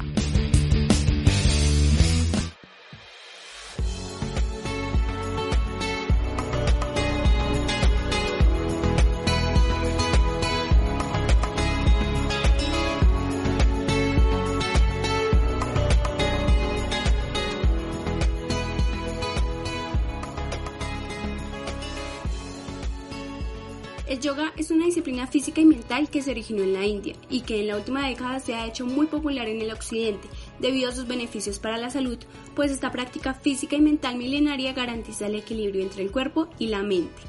Que 26.09 26.23
se 26.23 26.30
originó 26.30 26.62
en 26.62 26.73
la 26.73 26.87
India 26.87 27.14
y 27.28 27.42
que 27.42 27.61
en 27.61 27.69
la 27.69 27.76
última 27.76 28.09
década 28.09 28.40
se 28.40 28.54
ha 28.54 28.66
hecho 28.66 28.87
muy 28.87 29.07
popular 29.07 29.49
en 29.49 29.61
el 29.61 29.71
occidente 29.71 30.28
debido 30.59 30.88
a 30.88 30.95
sus 30.95 31.07
beneficios 31.07 31.59
para 31.59 31.76
la 31.76 31.90
salud, 31.90 32.19
pues 32.54 32.71
esta 32.71 32.90
práctica 32.90 33.35
física 33.35 33.76
y 33.76 33.80
mental 33.80 34.16
milenaria 34.16 34.73
garantiza 34.73 35.26
el 35.26 35.35
equilibrio 35.35 35.83
entre 35.83 36.02
el 36.02 36.11
cuerpo 36.11 36.49
y 36.59 36.69
la 36.69 36.83
mente. 36.83 37.23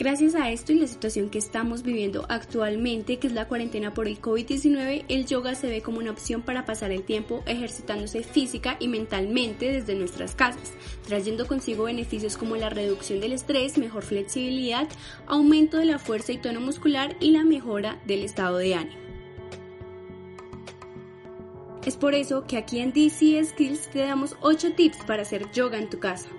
Gracias 0.00 0.34
a 0.34 0.48
esto 0.50 0.72
y 0.72 0.78
la 0.78 0.86
situación 0.86 1.28
que 1.28 1.36
estamos 1.36 1.82
viviendo 1.82 2.24
actualmente, 2.30 3.18
que 3.18 3.26
es 3.26 3.34
la 3.34 3.46
cuarentena 3.46 3.92
por 3.92 4.08
el 4.08 4.18
COVID-19, 4.18 5.04
el 5.08 5.26
yoga 5.26 5.54
se 5.54 5.66
ve 5.66 5.82
como 5.82 5.98
una 5.98 6.10
opción 6.10 6.40
para 6.40 6.64
pasar 6.64 6.90
el 6.90 7.02
tiempo 7.02 7.42
ejercitándose 7.44 8.22
física 8.22 8.78
y 8.80 8.88
mentalmente 8.88 9.70
desde 9.70 9.94
nuestras 9.94 10.34
casas, 10.34 10.72
trayendo 11.06 11.46
consigo 11.46 11.84
beneficios 11.84 12.38
como 12.38 12.56
la 12.56 12.70
reducción 12.70 13.20
del 13.20 13.34
estrés, 13.34 13.76
mejor 13.76 14.02
flexibilidad, 14.02 14.88
aumento 15.26 15.76
de 15.76 15.84
la 15.84 15.98
fuerza 15.98 16.32
y 16.32 16.38
tono 16.38 16.62
muscular 16.62 17.14
y 17.20 17.32
la 17.32 17.44
mejora 17.44 18.00
del 18.06 18.22
estado 18.22 18.56
de 18.56 18.76
ánimo. 18.76 19.02
Es 21.84 21.96
por 21.96 22.14
eso 22.14 22.46
que 22.46 22.56
aquí 22.56 22.78
en 22.78 22.94
DC 22.94 23.44
Skills 23.44 23.90
te 23.90 23.98
damos 23.98 24.34
8 24.40 24.72
tips 24.72 25.04
para 25.04 25.24
hacer 25.24 25.52
yoga 25.52 25.76
en 25.76 25.90
tu 25.90 25.98
casa. 25.98 26.30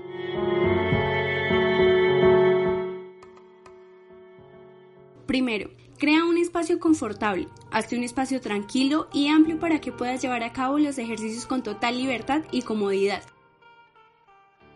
Primero, 5.31 5.69
crea 5.97 6.25
un 6.25 6.37
espacio 6.37 6.77
confortable, 6.77 7.47
hazte 7.71 7.95
un 7.95 8.03
espacio 8.03 8.41
tranquilo 8.41 9.07
y 9.13 9.29
amplio 9.29 9.59
para 9.59 9.79
que 9.79 9.93
puedas 9.93 10.21
llevar 10.21 10.43
a 10.43 10.51
cabo 10.51 10.77
los 10.77 10.97
ejercicios 10.97 11.45
con 11.45 11.63
total 11.63 11.97
libertad 11.97 12.41
y 12.51 12.63
comodidad. 12.63 13.23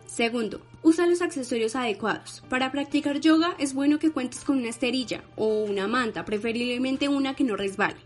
Segundo, 0.06 0.62
usa 0.82 1.06
los 1.06 1.20
accesorios 1.20 1.76
adecuados. 1.76 2.42
Para 2.48 2.72
practicar 2.72 3.20
yoga 3.20 3.54
es 3.58 3.74
bueno 3.74 3.98
que 3.98 4.12
cuentes 4.12 4.44
con 4.44 4.56
una 4.56 4.70
esterilla 4.70 5.24
o 5.36 5.64
una 5.64 5.88
manta, 5.88 6.24
preferiblemente 6.24 7.10
una 7.10 7.34
que 7.34 7.44
no 7.44 7.54
resbale. 7.54 7.98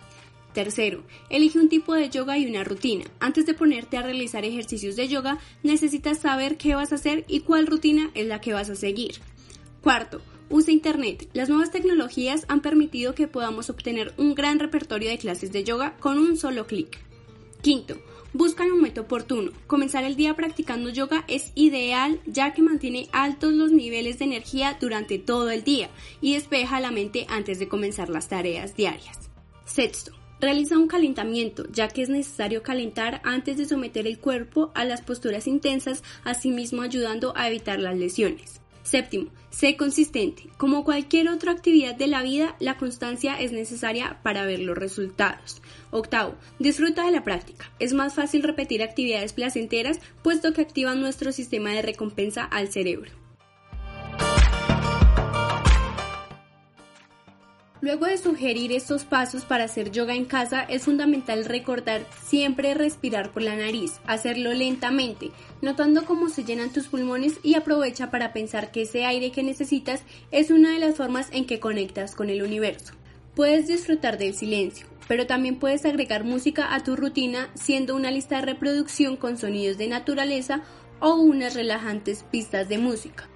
Tercero, 0.53 1.05
elige 1.29 1.61
un 1.61 1.69
tipo 1.69 1.95
de 1.95 2.11
yoga 2.11 2.37
y 2.37 2.47
una 2.47 2.65
rutina. 2.65 3.05
Antes 3.21 3.47
de 3.47 3.55
ponerte 3.55 3.97
a 3.97 4.03
realizar 4.03 4.45
ejercicios 4.45 4.97
de 4.97 5.07
yoga, 5.07 5.39
necesitas 5.63 6.19
saber 6.19 6.57
qué 6.57 6.75
vas 6.75 6.91
a 6.91 6.97
hacer 6.97 7.25
y 7.29 7.43
cuál 7.43 7.69
rutina 7.69 8.11
es 8.15 8.27
la 8.27 8.41
que 8.41 8.55
vas 8.55 8.71
a 8.71 8.75
seguir. 8.75 9.21
Cuarto, 9.83 10.21
Usa 10.51 10.73
Internet. 10.73 11.29
Las 11.33 11.49
nuevas 11.49 11.71
tecnologías 11.71 12.45
han 12.49 12.61
permitido 12.61 13.15
que 13.15 13.29
podamos 13.29 13.71
obtener 13.71 14.13
un 14.17 14.35
gran 14.35 14.59
repertorio 14.59 15.09
de 15.09 15.17
clases 15.17 15.53
de 15.53 15.63
yoga 15.63 15.97
con 16.01 16.19
un 16.19 16.37
solo 16.37 16.67
clic. 16.67 16.99
Quinto, 17.63 17.97
busca 18.33 18.65
el 18.65 18.71
momento 18.71 19.03
oportuno. 19.03 19.53
Comenzar 19.69 20.03
el 20.03 20.17
día 20.17 20.35
practicando 20.35 20.91
yoga 20.91 21.25
es 21.29 21.53
ideal 21.55 22.21
ya 22.27 22.53
que 22.53 22.63
mantiene 22.63 23.09
altos 23.13 23.53
los 23.53 23.71
niveles 23.71 24.19
de 24.19 24.25
energía 24.25 24.77
durante 24.81 25.21
todo 25.21 25.51
el 25.51 25.63
día 25.63 25.89
y 26.21 26.35
despeja 26.35 26.81
la 26.81 26.91
mente 26.91 27.27
antes 27.29 27.61
de 27.61 27.69
comenzar 27.69 28.09
las 28.09 28.29
tareas 28.29 28.75
diarias. 28.75 29.31
Sexto, 29.65 30.13
Realiza 30.41 30.79
un 30.79 30.89
calentamiento, 30.89 31.67
ya 31.71 31.89
que 31.89 32.01
es 32.01 32.09
necesario 32.09 32.63
calentar 32.63 33.21
antes 33.25 33.59
de 33.59 33.67
someter 33.67 34.07
el 34.07 34.19
cuerpo 34.19 34.73
a 34.75 34.87
las 34.87 35.03
posturas 35.03 35.47
intensas, 35.47 36.03
asimismo 36.25 36.81
ayudando 36.81 37.35
a 37.37 37.49
evitar 37.49 37.79
las 37.79 37.99
lesiones. 37.99 38.60
Séptimo, 38.91 39.31
sé 39.51 39.77
consistente. 39.77 40.49
Como 40.57 40.83
cualquier 40.83 41.29
otra 41.29 41.53
actividad 41.53 41.95
de 41.95 42.09
la 42.09 42.25
vida, 42.25 42.57
la 42.59 42.77
constancia 42.77 43.41
es 43.41 43.53
necesaria 43.53 44.19
para 44.25 44.45
ver 44.47 44.59
los 44.59 44.77
resultados. 44.77 45.63
Octavo, 45.93 46.35
disfruta 46.59 47.07
de 47.07 47.13
la 47.13 47.23
práctica. 47.23 47.71
Es 47.79 47.93
más 47.93 48.15
fácil 48.15 48.43
repetir 48.43 48.83
actividades 48.83 49.33
placenteras 49.33 50.01
puesto 50.25 50.53
que 50.53 50.63
activan 50.63 51.01
nuestro 51.01 51.31
sistema 51.31 51.71
de 51.71 51.83
recompensa 51.83 52.43
al 52.43 52.73
cerebro. 52.73 53.13
Luego 57.83 58.05
de 58.05 58.19
sugerir 58.19 58.73
estos 58.73 59.05
pasos 59.05 59.47
para 59.47 59.65
hacer 59.65 59.91
yoga 59.91 60.15
en 60.15 60.27
casa, 60.27 60.61
es 60.63 60.83
fundamental 60.83 61.47
recordar 61.47 62.05
siempre 62.27 62.75
respirar 62.75 63.33
por 63.33 63.41
la 63.41 63.57
nariz, 63.57 64.01
hacerlo 64.07 64.53
lentamente, 64.53 65.31
notando 65.63 66.05
cómo 66.05 66.29
se 66.29 66.45
llenan 66.45 66.75
tus 66.75 66.89
pulmones 66.89 67.39
y 67.43 67.55
aprovecha 67.55 68.11
para 68.11 68.35
pensar 68.35 68.71
que 68.71 68.83
ese 68.83 69.07
aire 69.07 69.33
que 69.33 69.43
necesitas 69.43 70.03
es 70.31 70.51
una 70.51 70.73
de 70.73 70.79
las 70.79 70.97
formas 70.97 71.29
en 71.33 71.47
que 71.47 71.59
conectas 71.59 72.15
con 72.15 72.29
el 72.29 72.43
universo. 72.43 72.93
Puedes 73.35 73.67
disfrutar 73.67 74.19
del 74.19 74.35
silencio, 74.35 74.87
pero 75.09 75.27
también 75.27 75.59
puedes 75.59 75.87
agregar 75.87 76.23
música 76.23 76.75
a 76.75 76.85
tu 76.85 76.97
rutina 76.97 77.49
siendo 77.55 77.97
una 77.97 78.11
lista 78.11 78.37
de 78.37 78.43
reproducción 78.43 79.17
con 79.17 79.39
sonidos 79.39 79.79
de 79.79 79.89
naturaleza 79.89 80.61
o 81.01 81.15
unas 81.15 81.55
relajantes 81.55 82.25
pistas 82.31 82.69
de 82.69 82.77
música. 82.77 83.30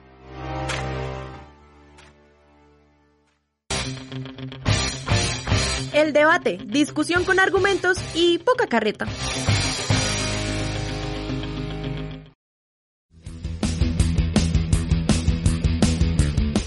El 6.04 6.12
debate, 6.12 6.58
discusión 6.66 7.24
con 7.24 7.40
argumentos 7.40 7.96
y 8.14 8.36
poca 8.36 8.66
carreta. 8.66 9.06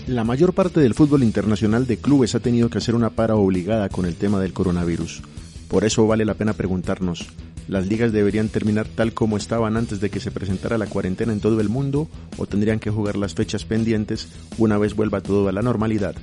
La 0.08 0.24
mayor 0.24 0.54
parte 0.54 0.80
del 0.80 0.96
fútbol 0.96 1.22
internacional 1.22 1.86
de 1.86 1.98
clubes 1.98 2.34
ha 2.34 2.40
tenido 2.40 2.72
que 2.72 2.80
hacer 2.80 2.96
una 2.96 3.12
para 3.12 3.36
obligada 3.36 3.90
con 3.90 4.08
el 4.08 4.16
tema 4.16 4.40
del 4.40 4.54
coronavirus. 4.54 5.22
Por 5.68 5.86
eso 5.86 6.08
vale 6.08 6.26
la 6.26 6.34
pena 6.34 6.54
preguntarnos, 6.54 7.28
¿las 7.68 7.86
ligas 7.86 8.12
deberían 8.12 8.50
terminar 8.50 8.88
tal 8.88 9.14
como 9.14 9.38
estaban 9.38 9.78
antes 9.78 10.00
de 10.00 10.10
que 10.10 10.20
se 10.20 10.32
presentara 10.32 10.80
la 10.80 10.88
cuarentena 10.88 11.32
en 11.32 11.42
todo 11.42 11.62
el 11.62 11.70
mundo 11.70 12.08
o 12.40 12.48
tendrían 12.48 12.80
que 12.80 12.90
jugar 12.90 13.16
las 13.16 13.36
fechas 13.36 13.66
pendientes 13.66 14.30
una 14.58 14.80
vez 14.80 14.96
vuelva 14.96 15.22
todo 15.22 15.48
a 15.48 15.52
la 15.52 15.62
normalidad? 15.62 16.16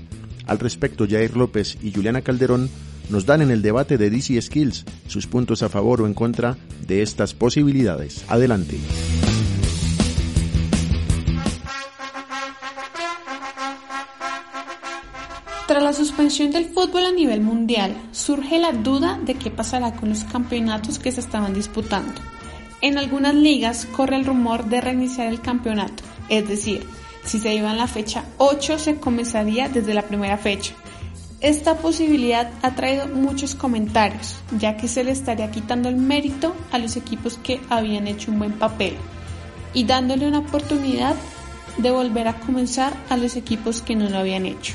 Al 0.46 0.58
respecto, 0.58 1.06
Jair 1.08 1.36
López 1.36 1.78
y 1.80 1.92
Juliana 1.92 2.20
Calderón 2.20 2.68
nos 3.08 3.26
dan 3.26 3.42
en 3.42 3.50
el 3.50 3.62
debate 3.62 3.98
de 3.98 4.10
DC 4.10 4.40
Skills 4.40 4.84
sus 5.06 5.26
puntos 5.26 5.62
a 5.62 5.68
favor 5.68 6.02
o 6.02 6.06
en 6.06 6.14
contra 6.14 6.56
de 6.86 7.02
estas 7.02 7.34
posibilidades. 7.34 8.24
Adelante. 8.28 8.78
Tras 15.66 15.82
la 15.82 15.92
suspensión 15.92 16.50
del 16.50 16.66
fútbol 16.66 17.06
a 17.06 17.10
nivel 17.10 17.40
mundial, 17.40 17.96
surge 18.12 18.58
la 18.58 18.72
duda 18.72 19.18
de 19.24 19.34
qué 19.34 19.50
pasará 19.50 19.96
con 19.96 20.10
los 20.10 20.24
campeonatos 20.24 20.98
que 20.98 21.10
se 21.10 21.20
estaban 21.20 21.54
disputando. 21.54 22.12
En 22.80 22.98
algunas 22.98 23.34
ligas 23.34 23.86
corre 23.86 24.16
el 24.16 24.26
rumor 24.26 24.66
de 24.66 24.82
reiniciar 24.82 25.26
el 25.26 25.40
campeonato, 25.40 26.02
es 26.28 26.46
decir, 26.46 26.86
si 27.24 27.38
se 27.38 27.54
iba 27.54 27.70
en 27.70 27.78
la 27.78 27.86
fecha 27.86 28.24
8 28.36 28.78
se 28.78 28.96
comenzaría 28.96 29.68
desde 29.68 29.94
la 29.94 30.02
primera 30.02 30.36
fecha. 30.36 30.74
Esta 31.44 31.76
posibilidad 31.76 32.50
ha 32.62 32.74
traído 32.74 33.06
muchos 33.06 33.54
comentarios, 33.54 34.36
ya 34.58 34.78
que 34.78 34.88
se 34.88 35.04
le 35.04 35.10
estaría 35.10 35.50
quitando 35.50 35.90
el 35.90 35.96
mérito 35.96 36.56
a 36.72 36.78
los 36.78 36.96
equipos 36.96 37.36
que 37.36 37.60
habían 37.68 38.06
hecho 38.06 38.30
un 38.30 38.38
buen 38.38 38.52
papel 38.52 38.94
y 39.74 39.84
dándole 39.84 40.26
una 40.26 40.38
oportunidad 40.38 41.14
de 41.76 41.90
volver 41.90 42.28
a 42.28 42.40
comenzar 42.40 42.94
a 43.10 43.18
los 43.18 43.36
equipos 43.36 43.82
que 43.82 43.94
no 43.94 44.08
lo 44.08 44.16
habían 44.16 44.46
hecho. 44.46 44.72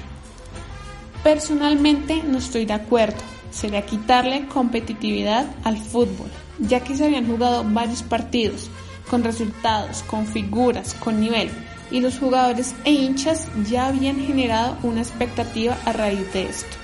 Personalmente 1.24 2.22
no 2.24 2.38
estoy 2.38 2.66
de 2.66 2.74
acuerdo, 2.74 3.18
sería 3.50 3.88
quitarle 3.88 4.46
competitividad 4.46 5.48
al 5.64 5.78
fútbol, 5.78 6.30
ya 6.60 6.82
que 6.82 6.96
se 6.96 7.06
habían 7.06 7.26
jugado 7.26 7.66
varios 7.68 8.04
partidos, 8.04 8.70
con 9.10 9.24
resultados, 9.24 10.04
con 10.04 10.28
figuras, 10.28 10.94
con 10.94 11.20
nivel, 11.20 11.50
y 11.92 12.02
los 12.02 12.20
jugadores 12.20 12.76
e 12.84 12.92
hinchas 12.92 13.48
ya 13.70 13.88
habían 13.88 14.20
generado 14.20 14.78
una 14.84 15.02
expectativa 15.02 15.78
a 15.86 15.94
raíz 15.94 16.32
de 16.34 16.44
esto. 16.44 16.78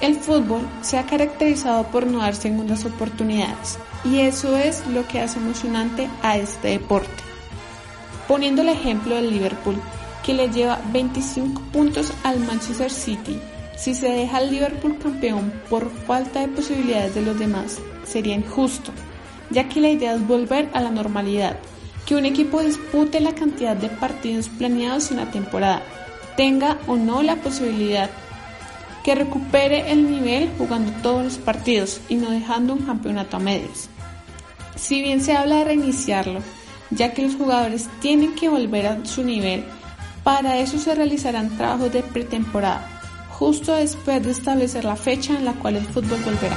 El 0.00 0.16
fútbol 0.16 0.66
se 0.82 0.98
ha 0.98 1.06
caracterizado 1.06 1.84
por 1.84 2.06
no 2.06 2.18
dar 2.18 2.34
segundas 2.34 2.84
oportunidades, 2.84 3.78
y 4.04 4.20
eso 4.20 4.56
es 4.56 4.86
lo 4.88 5.06
que 5.08 5.20
hace 5.20 5.38
emocionante 5.38 6.08
a 6.22 6.36
este 6.36 6.68
deporte. 6.68 7.22
Poniendo 8.28 8.62
el 8.62 8.68
ejemplo 8.68 9.14
del 9.14 9.30
Liverpool, 9.30 9.80
que 10.24 10.34
le 10.34 10.48
lleva 10.48 10.80
25 10.92 11.60
puntos 11.72 12.12
al 12.22 12.40
Manchester 12.40 12.90
City. 12.90 13.38
Si 13.76 13.94
se 13.94 14.08
deja 14.08 14.38
al 14.38 14.50
Liverpool 14.50 14.98
campeón 14.98 15.52
por 15.68 15.90
falta 15.90 16.40
de 16.40 16.48
posibilidades 16.48 17.14
de 17.14 17.22
los 17.22 17.38
demás, 17.38 17.78
sería 18.04 18.34
injusto, 18.34 18.92
ya 19.50 19.68
que 19.68 19.80
la 19.80 19.90
idea 19.90 20.14
es 20.14 20.26
volver 20.26 20.70
a 20.72 20.80
la 20.80 20.90
normalidad, 20.90 21.58
que 22.06 22.14
un 22.14 22.24
equipo 22.24 22.60
dispute 22.60 23.20
la 23.20 23.34
cantidad 23.34 23.76
de 23.76 23.88
partidos 23.88 24.48
planeados 24.48 25.10
en 25.10 25.18
la 25.18 25.30
temporada, 25.30 25.82
tenga 26.36 26.78
o 26.86 26.96
no 26.96 27.22
la 27.22 27.36
posibilidad, 27.36 28.10
que 29.02 29.14
recupere 29.14 29.92
el 29.92 30.10
nivel 30.10 30.50
jugando 30.56 30.92
todos 31.02 31.24
los 31.24 31.38
partidos 31.38 32.00
y 32.08 32.16
no 32.16 32.30
dejando 32.30 32.72
un 32.72 32.80
campeonato 32.80 33.36
a 33.36 33.40
medias. 33.40 33.88
Si 34.76 35.02
bien 35.02 35.20
se 35.20 35.36
habla 35.36 35.56
de 35.56 35.64
reiniciarlo, 35.64 36.40
ya 36.90 37.12
que 37.12 37.22
los 37.22 37.36
jugadores 37.36 37.88
tienen 38.00 38.34
que 38.34 38.48
volver 38.48 38.86
a 38.86 39.04
su 39.04 39.22
nivel, 39.22 39.64
para 40.22 40.58
eso 40.58 40.78
se 40.78 40.94
realizarán 40.94 41.56
trabajos 41.56 41.92
de 41.92 42.02
pretemporada, 42.02 42.88
justo 43.30 43.74
después 43.74 44.22
de 44.24 44.30
establecer 44.30 44.84
la 44.84 44.96
fecha 44.96 45.36
en 45.36 45.44
la 45.44 45.52
cual 45.52 45.76
el 45.76 45.86
fútbol 45.86 46.18
volverá. 46.24 46.56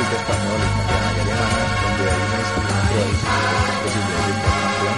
caso 0.00 0.10
de 0.10 0.16
Española, 0.16 0.64
italiana 0.64 1.12
y 1.12 1.20
alemana, 1.20 1.60
donde 1.82 2.04
hay 2.10 2.20
una 2.20 2.38
disciplina 2.40 2.80
tradicional 2.90 3.44
con 3.60 3.76
posibilidades 3.84 4.24
de 4.26 4.32
estar 4.32 4.54
campeón, 4.60 4.96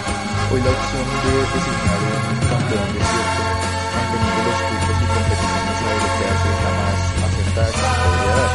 hoy 0.52 0.60
la 0.62 0.70
opción 0.70 1.06
de 1.22 1.32
designar 1.42 2.00
un 2.02 2.38
campeón 2.52 2.88
de 2.92 3.00
cierto, 3.02 3.42
manteniendo 3.92 4.40
los 4.46 4.58
cupos 4.62 4.96
y 5.02 5.06
competiciones 5.12 5.78
europeas 5.82 6.38
es 6.42 6.58
la 6.62 6.72
más 6.78 6.98
acertada 7.26 7.70
que 7.72 7.78
se 7.78 7.90
podría 8.02 8.34
dar. 8.36 8.52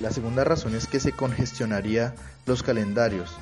La 0.00 0.10
segunda 0.10 0.44
razón 0.44 0.74
es 0.74 0.86
que 0.86 1.00
se 1.00 1.12
congestionaría 1.12 2.14
los 2.46 2.62
calendarios. 2.62 3.34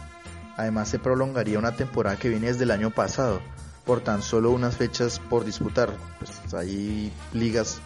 Además 0.56 0.88
se 0.88 0.98
prolongaría 0.98 1.58
una 1.58 1.72
temporada 1.72 2.16
que 2.16 2.28
viene 2.28 2.46
desde 2.46 2.64
el 2.64 2.70
año 2.70 2.90
pasado 2.90 3.40
por 3.84 4.00
tan 4.00 4.22
solo 4.22 4.50
unas 4.50 4.76
fechas 4.76 5.18
por 5.18 5.44
disputar. 5.44 5.90
Pues 6.18 6.54
hay 6.54 7.12
ligas 7.32 7.80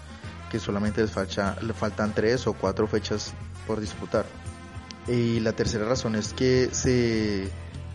que 0.50 0.58
solamente 0.58 1.02
les, 1.02 1.16
le 1.62 1.72
faltan 1.72 2.14
tres 2.14 2.46
o 2.46 2.52
cuatro 2.52 2.86
fechas 2.86 3.32
por 3.66 3.80
disputar. 3.80 4.26
Y 5.08 5.40
la 5.40 5.52
tercera 5.52 5.84
razón 5.84 6.16
es 6.16 6.32
que 6.32 6.68
se 6.72 7.48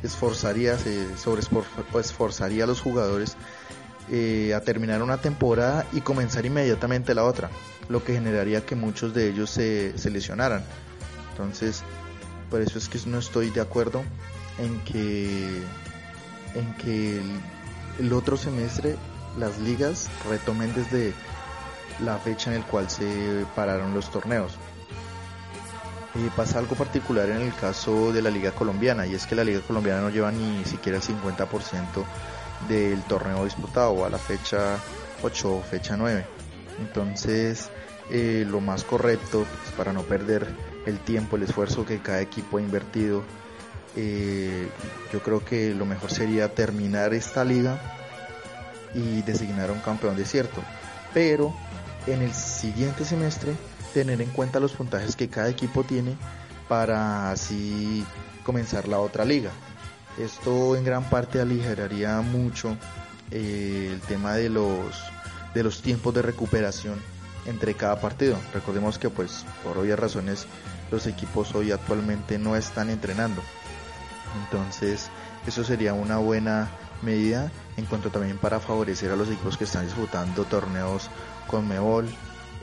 esforzaría, 0.03 0.77
se 0.77 1.17
sobre 1.17 1.41
esforzaría 1.99 2.63
a 2.63 2.67
los 2.67 2.81
jugadores 2.81 3.35
eh, 4.09 4.53
a 4.55 4.61
terminar 4.61 5.01
una 5.03 5.17
temporada 5.17 5.85
y 5.91 6.01
comenzar 6.01 6.45
inmediatamente 6.45 7.13
la 7.13 7.23
otra 7.23 7.49
lo 7.91 8.03
que 8.03 8.13
generaría 8.13 8.65
que 8.65 8.75
muchos 8.75 9.13
de 9.13 9.29
ellos 9.29 9.49
se, 9.49 9.93
lesionaran. 10.09 10.63
Entonces, 11.31 11.83
por 12.49 12.61
eso 12.61 12.77
es 12.77 12.89
que 12.89 12.99
no 13.05 13.19
estoy 13.19 13.49
de 13.49 13.61
acuerdo 13.61 14.03
en 14.57 14.79
que, 14.81 15.61
en 16.55 16.73
que 16.75 17.21
el, 17.99 18.13
otro 18.13 18.37
semestre 18.37 18.95
las 19.37 19.59
ligas 19.59 20.09
retomen 20.29 20.73
desde 20.73 21.13
la 22.03 22.17
fecha 22.17 22.51
en 22.51 22.57
el 22.57 22.63
cual 22.63 22.89
se 22.89 23.45
pararon 23.55 23.93
los 23.93 24.11
torneos. 24.11 24.53
Y 26.15 26.29
pasa 26.31 26.59
algo 26.59 26.75
particular 26.75 27.29
en 27.29 27.41
el 27.41 27.55
caso 27.55 28.11
de 28.11 28.21
la 28.21 28.29
Liga 28.29 28.51
Colombiana, 28.51 29.07
y 29.07 29.15
es 29.15 29.25
que 29.25 29.35
la 29.35 29.45
Liga 29.45 29.61
Colombiana 29.61 30.01
no 30.01 30.09
lleva 30.09 30.31
ni 30.31 30.65
siquiera 30.65 30.97
el 30.97 31.03
50% 31.03 32.03
del 32.67 33.01
torneo 33.03 33.45
disputado 33.45 34.05
a 34.05 34.09
la 34.09 34.17
fecha 34.17 34.77
8 35.23 35.55
o 35.55 35.61
fecha 35.61 35.95
9. 35.95 36.25
Entonces, 36.79 37.69
eh, 38.09 38.45
lo 38.45 38.59
más 38.59 38.83
correcto 38.83 39.45
pues, 39.45 39.73
para 39.77 39.93
no 39.93 40.03
perder 40.03 40.47
el 40.85 40.99
tiempo, 40.99 41.37
el 41.37 41.43
esfuerzo 41.43 41.85
que 41.85 41.99
cada 41.99 42.21
equipo 42.21 42.57
ha 42.57 42.61
invertido. 42.61 43.23
Eh, 43.95 44.69
yo 45.11 45.21
creo 45.21 45.43
que 45.43 45.73
lo 45.73 45.85
mejor 45.85 46.11
sería 46.11 46.53
terminar 46.53 47.13
esta 47.13 47.43
liga 47.43 47.79
y 48.93 49.21
designar 49.21 49.69
a 49.69 49.73
un 49.73 49.79
campeón 49.79 50.15
desierto. 50.15 50.61
Pero 51.13 51.53
en 52.07 52.21
el 52.21 52.33
siguiente 52.33 53.05
semestre 53.05 53.53
tener 53.93 54.21
en 54.21 54.29
cuenta 54.29 54.59
los 54.59 54.73
puntajes 54.73 55.15
que 55.15 55.29
cada 55.29 55.49
equipo 55.49 55.83
tiene 55.83 56.15
para 56.67 57.31
así 57.31 58.05
comenzar 58.43 58.87
la 58.87 58.99
otra 58.99 59.25
liga. 59.25 59.51
Esto 60.17 60.75
en 60.75 60.83
gran 60.83 61.03
parte 61.09 61.39
aligeraría 61.39 62.19
mucho 62.21 62.77
eh, 63.31 63.89
el 63.91 64.01
tema 64.01 64.35
de 64.35 64.49
los, 64.49 65.03
de 65.53 65.63
los 65.63 65.81
tiempos 65.81 66.13
de 66.13 66.21
recuperación 66.21 66.95
entre 67.45 67.73
cada 67.73 67.99
partido. 67.99 68.37
Recordemos 68.53 68.97
que 68.97 69.09
pues 69.09 69.45
por 69.63 69.77
obvias 69.77 69.99
razones 69.99 70.45
los 70.91 71.07
equipos 71.07 71.55
hoy 71.55 71.71
actualmente 71.71 72.37
no 72.37 72.55
están 72.55 72.89
entrenando. 72.89 73.41
Entonces 74.43 75.09
eso 75.45 75.63
sería 75.63 75.93
una 75.93 76.17
buena 76.17 76.69
medida 77.01 77.51
en 77.77 77.85
cuanto 77.85 78.09
también 78.09 78.37
para 78.37 78.59
favorecer 78.59 79.11
a 79.11 79.15
los 79.15 79.27
equipos 79.27 79.57
que 79.57 79.63
están 79.63 79.85
disputando 79.85 80.45
torneos 80.45 81.09
con 81.47 81.67
Mebol, 81.67 82.07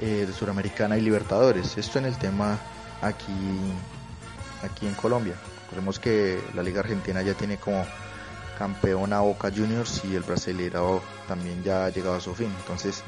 eh, 0.00 0.24
de 0.26 0.32
Suramericana 0.32 0.96
y 0.96 1.00
Libertadores. 1.00 1.76
Esto 1.76 1.98
en 1.98 2.06
el 2.06 2.16
tema 2.16 2.58
aquí, 3.02 3.32
aquí 4.62 4.86
en 4.86 4.94
Colombia. 4.94 5.34
Recordemos 5.64 5.98
que 5.98 6.40
la 6.54 6.62
Liga 6.62 6.80
Argentina 6.80 7.20
ya 7.22 7.34
tiene 7.34 7.56
como 7.58 7.84
campeona 8.58 9.20
Boca 9.20 9.50
Juniors 9.54 10.02
y 10.04 10.14
el 10.16 10.22
Brasileirao 10.22 11.02
también 11.28 11.62
ya 11.62 11.84
ha 11.84 11.90
llegado 11.90 12.16
a 12.16 12.20
su 12.20 12.34
fin. 12.34 12.52
Entonces, 12.60 13.02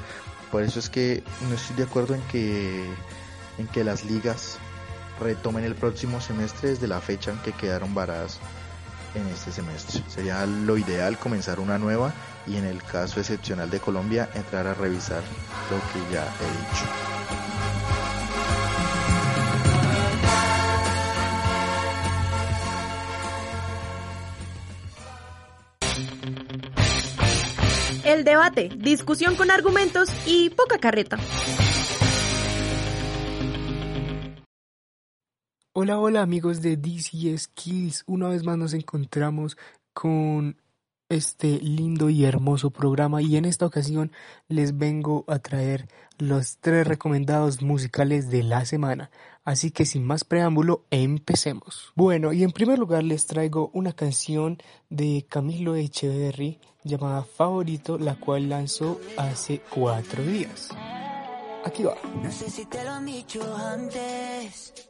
por 0.51 0.63
eso 0.63 0.79
es 0.79 0.91
que 0.91 1.23
no 1.49 1.55
estoy 1.55 1.77
de 1.77 1.85
acuerdo 1.85 2.15
en 2.15 2.23
que, 2.23 2.85
en 3.59 3.67
que 3.69 3.85
las 3.85 4.05
ligas 4.05 4.59
retomen 5.21 5.65
el 5.65 5.75
próximo 5.75 6.21
semestre 6.21 6.71
desde 6.71 6.89
la 6.89 7.01
fecha 7.01 7.31
en 7.31 7.39
que 7.39 7.53
quedaron 7.53 7.95
varadas 7.95 8.41
en 9.15 9.27
este 9.29 9.53
semestre. 9.53 10.03
Sería 10.09 10.45
lo 10.47 10.77
ideal 10.77 11.19
comenzar 11.19 11.61
una 11.61 11.79
nueva 11.79 12.13
y 12.47 12.57
en 12.57 12.65
el 12.65 12.83
caso 12.83 13.21
excepcional 13.21 13.71
de 13.71 13.81
Colombia 13.81 14.29
entrar 14.35 14.67
a 14.67 14.75
revisar 14.75 15.23
lo 15.71 15.77
que 15.93 16.13
ya 16.13 16.25
he 16.25 16.71
dicho. 16.71 16.87
El 28.05 28.25
debate, 28.25 28.71
discusión 28.77 29.37
con 29.37 29.51
argumentos 29.51 30.09
y 30.27 30.51
poca 30.51 30.79
carreta. 30.79 31.17
Hola, 35.83 35.99
hola 35.99 36.21
amigos 36.21 36.61
de 36.61 36.77
DC 36.77 37.39
Skills. 37.39 38.05
Una 38.07 38.29
vez 38.29 38.45
más 38.45 38.59
nos 38.59 38.75
encontramos 38.75 39.57
con 39.95 40.61
este 41.09 41.59
lindo 41.59 42.11
y 42.11 42.27
hermoso 42.27 42.69
programa 42.69 43.23
y 43.23 43.39
en 43.39 43.47
esta 43.47 43.65
ocasión 43.65 44.13
les 44.47 44.77
vengo 44.77 45.25
a 45.27 45.39
traer 45.39 45.89
los 46.19 46.59
tres 46.59 46.87
recomendados 46.87 47.63
musicales 47.63 48.29
de 48.29 48.43
la 48.43 48.67
semana. 48.67 49.11
Así 49.43 49.71
que 49.71 49.87
sin 49.87 50.05
más 50.05 50.23
preámbulo, 50.23 50.85
empecemos. 50.91 51.95
Bueno, 51.97 52.35
y 52.35 52.43
en 52.43 52.51
primer 52.51 52.79
lugar 52.79 53.03
les 53.03 53.27
traigo 53.27 53.71
una 53.73 53.95
canción 53.95 54.59
de 54.91 55.25
Camilo 55.31 55.77
Echeverry 55.77 56.59
llamada 56.85 57.23
Favorito, 57.23 57.97
la 57.97 58.17
cual 58.17 58.51
lanzó 58.51 59.01
hace 59.17 59.63
cuatro 59.75 60.23
días. 60.25 60.69
Aquí 61.65 61.85
va. 61.85 61.95
No 62.23 62.31
sé 62.31 62.51
si 62.51 62.67
te 62.67 62.85
lo 62.85 62.91
han 62.91 63.07
dicho 63.07 63.41
antes 63.57 64.90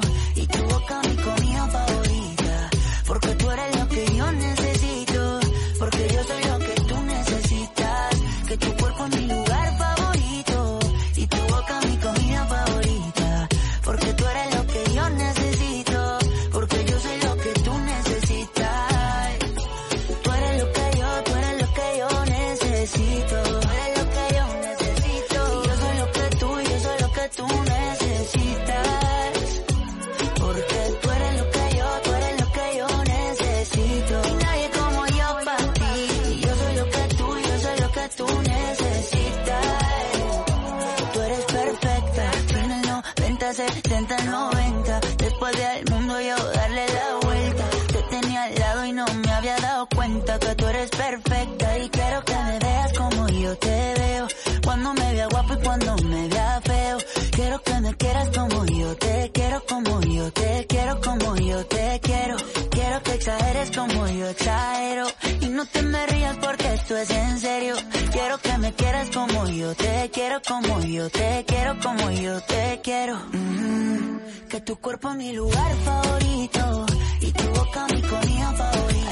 como 70.47 70.81
yo 70.81 71.09
te 71.09 71.43
quiero, 71.47 71.77
como 71.81 72.11
yo 72.11 72.41
te 72.41 72.79
quiero. 72.83 73.17
Mm, 73.31 74.47
que 74.49 74.61
tu 74.61 74.75
cuerpo 74.77 75.09
es 75.11 75.17
mi 75.17 75.33
lugar 75.33 75.75
favorito. 75.85 76.85
Y 77.21 77.31
tu 77.31 77.43
boca 77.49 77.87
mi 77.87 78.01
comida 78.01 78.53
favorita. 78.53 79.11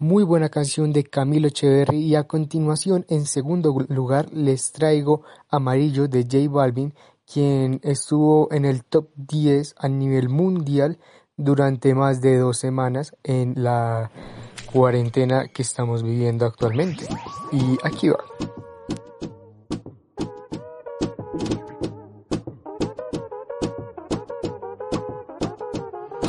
Muy 0.00 0.24
buena 0.24 0.48
canción 0.48 0.92
de 0.92 1.04
Camilo 1.04 1.48
Echeverry 1.48 1.98
y 1.98 2.14
a 2.14 2.24
continuación 2.24 3.04
en 3.08 3.26
segundo 3.26 3.74
lugar 3.88 4.32
les 4.32 4.72
traigo 4.72 5.22
Amarillo 5.48 6.08
de 6.08 6.22
J 6.22 6.50
Balvin 6.50 6.94
quien 7.30 7.80
estuvo 7.82 8.50
en 8.52 8.64
el 8.64 8.84
top 8.84 9.08
10 9.16 9.74
a 9.78 9.88
nivel 9.88 10.28
mundial 10.28 10.98
durante 11.36 11.94
más 11.94 12.20
de 12.20 12.38
dos 12.38 12.58
semanas 12.58 13.14
en 13.22 13.54
la 13.56 14.10
cuarentena 14.72 15.48
que 15.48 15.62
estamos 15.62 16.02
viviendo 16.02 16.46
actualmente. 16.46 17.06
Y 17.52 17.76
aquí 17.82 18.08
va. 18.08 18.24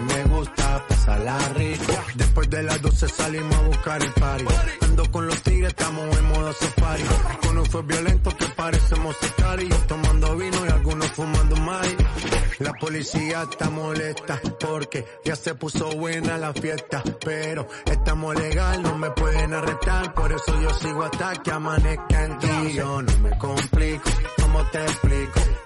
mí 0.00 0.14
me 0.14 0.24
gusta 0.24 0.84
pasarla 0.88 1.38
rico. 1.54 1.92
Después 2.14 2.50
de 2.50 2.62
las 2.62 2.82
12 2.82 3.08
salimos 3.08 3.54
a 3.54 3.62
buscar 3.62 4.02
el 4.02 4.10
party. 4.12 4.44
Ando 4.82 5.10
con 5.10 5.26
los 5.26 5.42
tigres, 5.42 5.68
estamos 5.68 6.16
en 6.16 6.24
modo 6.26 6.52
safari. 6.52 7.04
Uno 7.50 7.64
fue 7.64 7.82
violento 7.82 8.30
que 8.36 8.46
parecemos 8.46 9.16
sicarios. 9.20 9.86
Tomando 9.86 10.36
vino 10.36 10.66
y 10.66 10.68
algunos 10.68 11.06
fumando 11.12 11.56
mai. 11.56 11.96
La 12.58 12.72
policía 12.74 13.46
está 13.50 13.70
molesta 13.70 14.40
porque 14.58 15.04
ya 15.24 15.36
se 15.36 15.54
puso 15.54 15.90
buena 15.92 16.38
la 16.38 16.52
fiesta. 16.52 17.02
Pero 17.24 17.66
estamos 17.84 18.34
legal, 18.34 18.82
no 18.82 18.96
me 18.98 19.10
pueden 19.10 19.54
arrestar. 19.54 20.14
Por 20.14 20.32
eso 20.32 20.60
yo 20.60 20.70
sigo 20.74 21.04
hasta 21.04 21.32
que 21.42 21.50
amanezca 21.50 22.24
en 22.24 22.38
ti. 22.38 22.72
Yo 22.74 23.02
no 23.02 23.18
me 23.18 23.38
complico, 23.38 24.10
¿cómo 24.40 24.64
te 24.70 24.82
explico? 24.82 25.65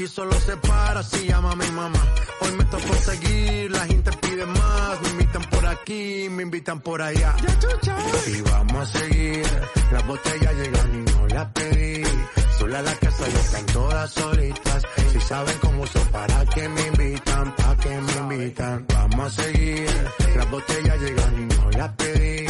Aquí 0.00 0.08
solo 0.08 0.32
se 0.40 0.56
para 0.56 1.02
si 1.02 1.26
llama 1.26 1.54
mi 1.56 1.70
mamá. 1.72 2.02
Hoy 2.40 2.52
me 2.52 2.64
tocó 2.64 2.94
seguir, 2.94 3.70
la 3.70 3.80
gente 3.80 4.10
pide 4.12 4.46
más. 4.46 5.02
Me 5.02 5.08
invitan 5.10 5.42
por 5.42 5.66
aquí, 5.66 6.28
me 6.30 6.42
invitan 6.42 6.80
por 6.80 7.02
allá. 7.02 7.36
Y 8.26 8.40
vamos 8.40 8.76
a 8.94 8.98
seguir. 8.98 9.46
Las 9.92 10.06
botellas 10.06 10.54
llegan 10.54 10.94
y 10.94 11.10
no 11.12 11.26
las 11.26 11.46
pedí. 11.52 12.02
Sola 12.58 12.80
la 12.80 12.94
casa 12.94 13.28
y 13.28 13.36
están 13.40 13.66
todas 13.66 14.10
solitas. 14.10 14.82
Si 15.12 15.20
saben 15.20 15.58
cómo 15.60 15.86
son, 15.86 16.06
para 16.06 16.46
que 16.46 16.66
me 16.66 16.86
invitan, 16.86 17.54
para 17.56 17.76
que 17.76 18.00
me 18.00 18.12
invitan. 18.14 18.86
Vamos 18.88 19.38
a 19.38 19.42
seguir. 19.42 20.10
Las 20.34 20.50
botellas 20.50 20.98
llegan 20.98 21.42
y 21.42 21.54
no 21.54 21.70
las 21.72 21.88
pedí. 21.90 22.49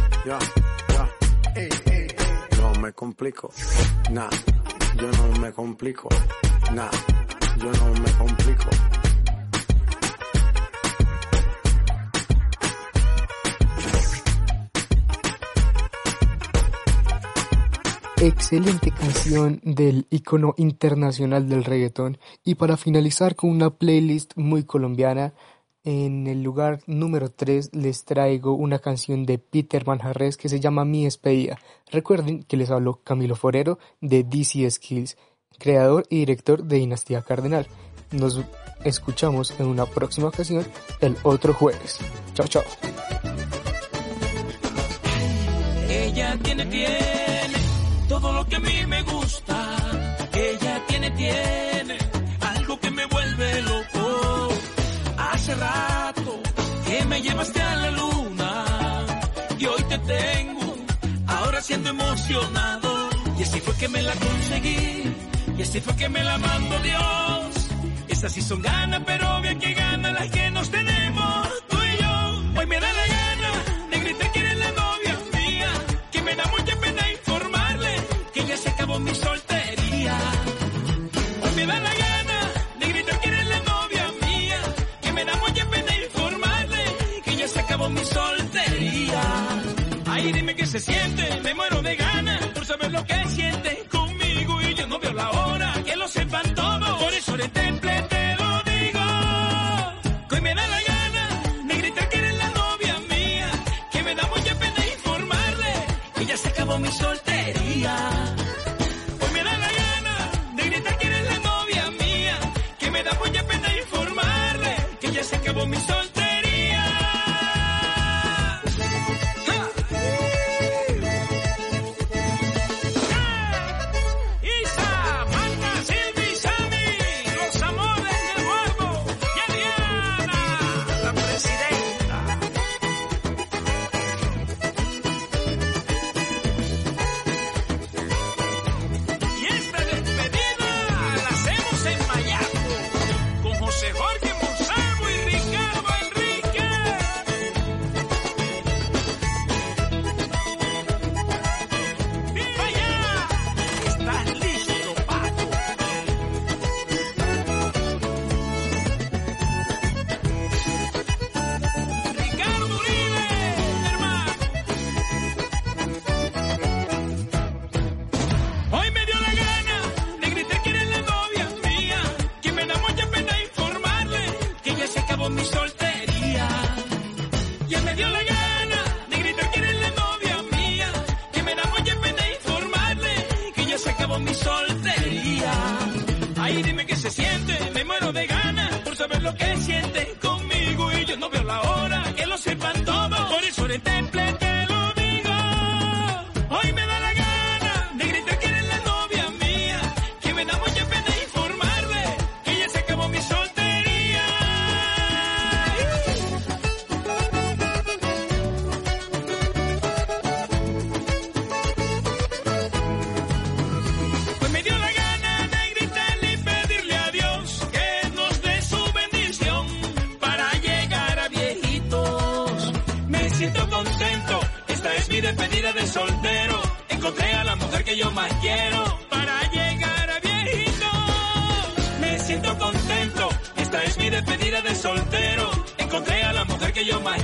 ya, 0.25 0.37
ya. 0.89 1.09
No 2.59 2.81
me 2.81 2.93
complico. 2.93 3.51
Nah, 4.11 4.29
yo 4.95 5.11
no 5.11 5.39
me 5.39 5.51
complico. 5.51 6.09
Nah, 6.73 6.89
yo 7.57 7.71
no 7.71 8.01
me 8.01 8.11
complico. 8.17 8.69
Excelente 18.23 18.91
canción 18.91 19.59
del 19.63 20.05
icono 20.11 20.53
internacional 20.57 21.49
del 21.49 21.63
reggaetón. 21.63 22.19
Y 22.43 22.53
para 22.53 22.77
finalizar 22.77 23.35
con 23.35 23.49
una 23.49 23.71
playlist 23.71 24.33
muy 24.35 24.63
colombiana, 24.63 25.33
en 25.83 26.27
el 26.27 26.43
lugar 26.43 26.81
número 26.85 27.29
3 27.29 27.71
les 27.73 28.05
traigo 28.05 28.53
una 28.53 28.79
canción 28.79 29.25
de 29.25 29.39
Peter 29.39 29.85
Manjarres 29.85 30.37
que 30.37 30.49
se 30.49 30.59
llama 30.59 30.85
Mi 30.85 31.05
Despedida. 31.05 31.57
Recuerden 31.91 32.43
que 32.43 32.57
les 32.57 32.69
habló 32.69 33.01
Camilo 33.03 33.35
Forero 33.35 33.79
de 33.99 34.23
DC 34.23 34.69
Skills, 34.69 35.17
creador 35.57 36.05
y 36.09 36.19
director 36.19 36.63
de 36.63 36.77
Dinastía 36.77 37.21
Cardenal. 37.21 37.67
Nos 38.11 38.41
escuchamos 38.83 39.59
en 39.59 39.67
una 39.67 39.85
próxima 39.85 40.27
ocasión 40.27 40.65
el 40.99 41.17
otro 41.23 41.53
jueves. 41.53 41.99
Chao, 42.33 42.47
chao. 42.47 42.63
Ella 45.89 46.37
tiene, 46.43 46.67
todo 48.07 48.31
lo 48.31 48.45
que 48.45 48.55
a 48.55 48.59
mí 48.59 48.85
me 48.87 49.01
gusta. 49.03 49.77
Ella 50.33 50.81
tiene 50.87 51.11
llevaste 57.21 57.61
a 57.61 57.75
la 57.75 57.91
luna 57.91 58.65
y 59.57 59.65
hoy 59.65 59.83
te 59.83 59.97
tengo, 59.99 60.75
ahora 61.27 61.61
siendo 61.61 61.89
emocionado. 61.89 63.09
Y 63.37 63.43
así 63.43 63.59
fue 63.59 63.75
que 63.75 63.87
me 63.87 64.01
la 64.01 64.13
conseguí, 64.13 65.13
y 65.57 65.61
así 65.61 65.81
fue 65.81 65.95
que 65.95 66.09
me 66.09 66.23
la 66.23 66.37
mandó 66.37 66.79
Dios. 66.79 67.67
Esas 68.07 68.31
sí 68.33 68.41
son 68.41 68.61
ganas, 68.61 69.01
pero 69.05 69.41
bien 69.41 69.59
que 69.59 69.73
ganan 69.73 70.13
las 70.13 70.29
que 70.29 70.51
nos 70.51 70.69
tenemos 70.69 71.47
tú 71.69 71.77
y 71.77 72.01
yo. 72.01 72.59
Hoy 72.59 72.65
me 72.67 72.79
da 72.79 72.91
la 72.93 73.00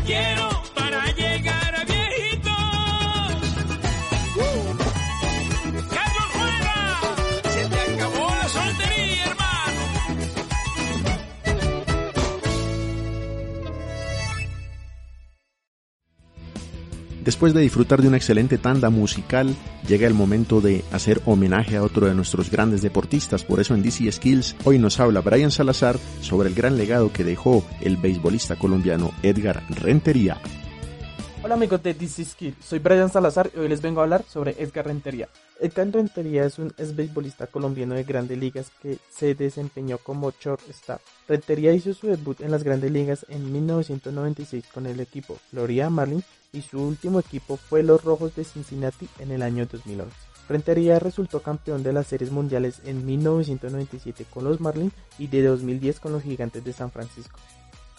quiero 0.08 0.47
Después 17.38 17.54
de 17.54 17.62
disfrutar 17.62 18.02
de 18.02 18.08
una 18.08 18.18
excelente 18.18 18.58
tanda 18.58 18.90
musical, 18.90 19.56
llega 19.88 20.08
el 20.08 20.16
momento 20.16 20.60
de 20.60 20.84
hacer 20.92 21.22
homenaje 21.28 21.78
a 21.78 21.84
otro 21.84 22.08
de 22.08 22.16
nuestros 22.16 22.50
grandes 22.50 22.82
deportistas. 22.82 23.44
Por 23.44 23.60
eso 23.60 23.76
en 23.76 23.84
DC 23.84 24.12
Skills 24.12 24.56
hoy 24.64 24.80
nos 24.80 25.00
habla 25.00 25.22
Brian 25.22 25.52
Salazar 25.52 26.00
sobre 26.20 26.50
el 26.50 26.56
gran 26.56 26.78
legado 26.78 27.14
que 27.14 27.24
dejó 27.24 27.64
el 27.80 27.98
beisbolista 27.98 28.56
colombiano 28.56 29.12
Edgar 29.22 29.62
Rentería. 29.70 30.42
Hola 31.44 31.54
amigos 31.54 31.84
de 31.84 31.94
DC 31.94 32.26
Skill, 32.26 32.56
soy 32.60 32.80
Brian 32.80 33.12
Salazar 33.12 33.52
y 33.56 33.60
hoy 33.60 33.68
les 33.68 33.84
vengo 33.84 34.00
a 34.00 34.06
hablar 34.06 34.26
sobre 34.28 34.56
Edgar 34.58 34.88
Rentería. 34.88 35.30
Edgar 35.62 35.92
Rentería 35.92 36.44
es 36.44 36.58
un 36.58 36.74
ex 36.76 36.96
beisbolista 36.96 37.46
colombiano 37.46 37.94
de 37.94 38.04
grandes 38.04 38.40
ligas 38.40 38.72
que 38.82 38.98
se 39.12 39.36
desempeñó 39.36 40.00
como 40.00 40.32
shortstop. 40.32 41.02
Rentería 41.28 41.72
hizo 41.72 41.94
su 41.94 42.08
debut 42.08 42.42
en 42.42 42.50
las 42.50 42.64
grandes 42.64 42.92
ligas 42.92 43.28
en 43.30 43.52
1996 43.52 44.66
con 44.74 44.88
el 44.88 45.00
equipo 45.00 45.38
Florida 45.52 45.92
Marlins 45.92 46.26
y 46.52 46.62
su 46.62 46.82
último 46.82 47.20
equipo 47.20 47.58
fue 47.58 47.84
los 47.84 48.04
Rojos 48.04 48.36
de 48.36 48.44
Cincinnati 48.44 49.08
en 49.20 49.32
el 49.32 49.42
año 49.42 49.66
2011. 49.66 50.12
Rentería 50.50 51.00
resultó 51.00 51.42
campeón 51.42 51.84
de 51.84 51.94
las 51.94 52.08
series 52.08 52.32
mundiales 52.32 52.82
en 52.86 53.06
1997 53.06 54.26
con 54.30 54.46
los 54.46 54.62
Marlins 54.62 54.94
y 55.20 55.28
de 55.28 55.44
2010 55.44 56.00
con 56.00 56.14
los 56.14 56.24
Gigantes 56.24 56.64
de 56.64 56.74
San 56.74 56.92
Francisco 56.92 57.40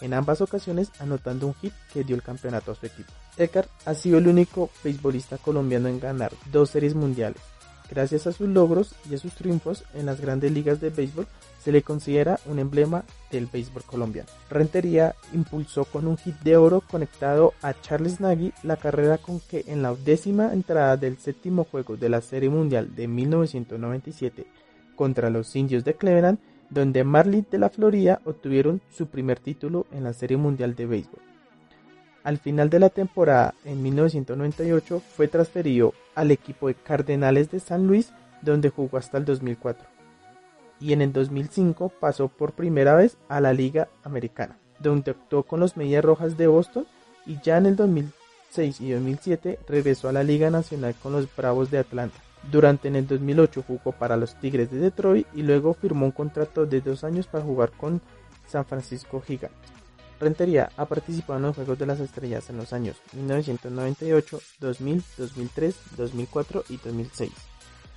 en 0.01 0.13
ambas 0.13 0.41
ocasiones 0.41 0.91
anotando 0.99 1.47
un 1.47 1.53
hit 1.55 1.73
que 1.93 2.03
dio 2.03 2.15
el 2.15 2.23
campeonato 2.23 2.71
a 2.71 2.75
su 2.75 2.85
equipo. 2.85 3.11
Edgar 3.37 3.67
ha 3.85 3.93
sido 3.93 4.17
el 4.17 4.27
único 4.27 4.69
beisbolista 4.83 5.37
colombiano 5.37 5.87
en 5.87 5.99
ganar 5.99 6.31
dos 6.51 6.69
series 6.69 6.95
mundiales. 6.95 7.41
Gracias 7.89 8.27
a 8.27 8.31
sus 8.31 8.47
logros 8.47 8.93
y 9.09 9.15
a 9.15 9.17
sus 9.17 9.33
triunfos 9.33 9.83
en 9.93 10.05
las 10.05 10.21
grandes 10.21 10.51
ligas 10.51 10.79
de 10.79 10.89
béisbol, 10.89 11.27
se 11.63 11.71
le 11.71 11.81
considera 11.81 12.39
un 12.45 12.59
emblema 12.59 13.03
del 13.31 13.47
béisbol 13.47 13.83
colombiano. 13.83 14.29
Rentería 14.49 15.15
impulsó 15.33 15.85
con 15.85 16.07
un 16.07 16.17
hit 16.17 16.35
de 16.41 16.55
oro 16.55 16.81
conectado 16.81 17.53
a 17.61 17.73
Charles 17.73 18.21
Nagy 18.21 18.53
la 18.63 18.77
carrera 18.77 19.17
con 19.17 19.39
que 19.39 19.65
en 19.67 19.81
la 19.81 19.93
décima 19.93 20.53
entrada 20.53 20.97
del 20.97 21.17
séptimo 21.17 21.65
juego 21.65 21.97
de 21.97 22.09
la 22.09 22.21
Serie 22.21 22.49
Mundial 22.49 22.95
de 22.95 23.07
1997 23.07 24.45
contra 24.95 25.29
los 25.29 25.55
indios 25.55 25.83
de 25.83 25.95
Cleveland 25.95 26.39
donde 26.69 27.03
Marlins 27.03 27.49
de 27.49 27.57
la 27.57 27.69
Florida 27.69 28.21
obtuvieron 28.25 28.81
su 28.89 29.07
primer 29.07 29.39
título 29.39 29.87
en 29.91 30.03
la 30.03 30.13
Serie 30.13 30.37
Mundial 30.37 30.75
de 30.75 30.85
Béisbol. 30.85 31.28
Al 32.23 32.37
final 32.37 32.69
de 32.69 32.79
la 32.79 32.89
temporada, 32.89 33.53
en 33.63 33.81
1998, 33.81 35.01
fue 35.15 35.27
transferido 35.27 35.93
al 36.15 36.31
equipo 36.31 36.67
de 36.67 36.75
Cardenales 36.75 37.49
de 37.49 37.59
San 37.59 37.87
Luis, 37.87 38.11
donde 38.41 38.69
jugó 38.69 38.97
hasta 38.97 39.17
el 39.17 39.25
2004. 39.25 39.87
Y 40.81 40.93
en 40.93 41.01
el 41.01 41.13
2005 41.13 41.89
pasó 41.99 42.27
por 42.27 42.53
primera 42.53 42.95
vez 42.95 43.17
a 43.27 43.41
la 43.41 43.53
Liga 43.53 43.89
Americana, 44.03 44.57
donde 44.79 45.11
actuó 45.11 45.43
con 45.43 45.59
los 45.59 45.77
Medias 45.77 46.03
Rojas 46.03 46.37
de 46.37 46.47
Boston 46.47 46.85
y 47.25 47.39
ya 47.41 47.57
en 47.57 47.65
el 47.67 47.75
2006 47.75 48.81
y 48.81 48.91
2007 48.91 49.59
regresó 49.67 50.09
a 50.09 50.13
la 50.13 50.23
Liga 50.23 50.49
Nacional 50.49 50.95
con 51.01 51.13
los 51.13 51.27
Bravos 51.35 51.69
de 51.71 51.79
Atlanta. 51.79 52.17
Durante 52.49 52.87
en 52.87 52.95
el 52.95 53.07
2008 53.07 53.63
jugó 53.67 53.91
para 53.91 54.15
los 54.15 54.35
Tigres 54.39 54.71
de 54.71 54.79
Detroit 54.79 55.27
y 55.33 55.43
luego 55.43 55.73
firmó 55.73 56.05
un 56.05 56.11
contrato 56.11 56.65
de 56.65 56.79
dos 56.79 57.03
años 57.03 57.27
para 57.27 57.43
jugar 57.43 57.71
con 57.71 58.01
San 58.47 58.65
Francisco 58.65 59.21
Gigantes. 59.21 59.78
Rentería 60.19 60.69
ha 60.75 60.85
participado 60.85 61.37
en 61.37 61.43
los 61.43 61.55
Juegos 61.55 61.79
de 61.79 61.85
las 61.85 61.99
Estrellas 61.99 62.49
en 62.49 62.57
los 62.57 62.73
años 62.73 62.97
1998, 63.13 64.41
2000, 64.59 65.03
2003, 65.17 65.75
2004 65.97 66.63
y 66.69 66.77
2006. 66.77 67.31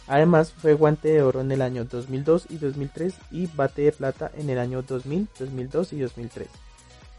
Además 0.06 0.52
fue 0.52 0.74
guante 0.74 1.08
de 1.08 1.22
oro 1.22 1.40
en 1.40 1.52
el 1.52 1.62
año 1.62 1.84
2002 1.84 2.46
y 2.50 2.58
2003 2.58 3.14
y 3.30 3.46
bate 3.46 3.82
de 3.82 3.92
plata 3.92 4.30
en 4.36 4.50
el 4.50 4.58
año 4.58 4.82
2000, 4.82 5.28
2002 5.38 5.92
y 5.92 6.00
2003. 6.00 6.48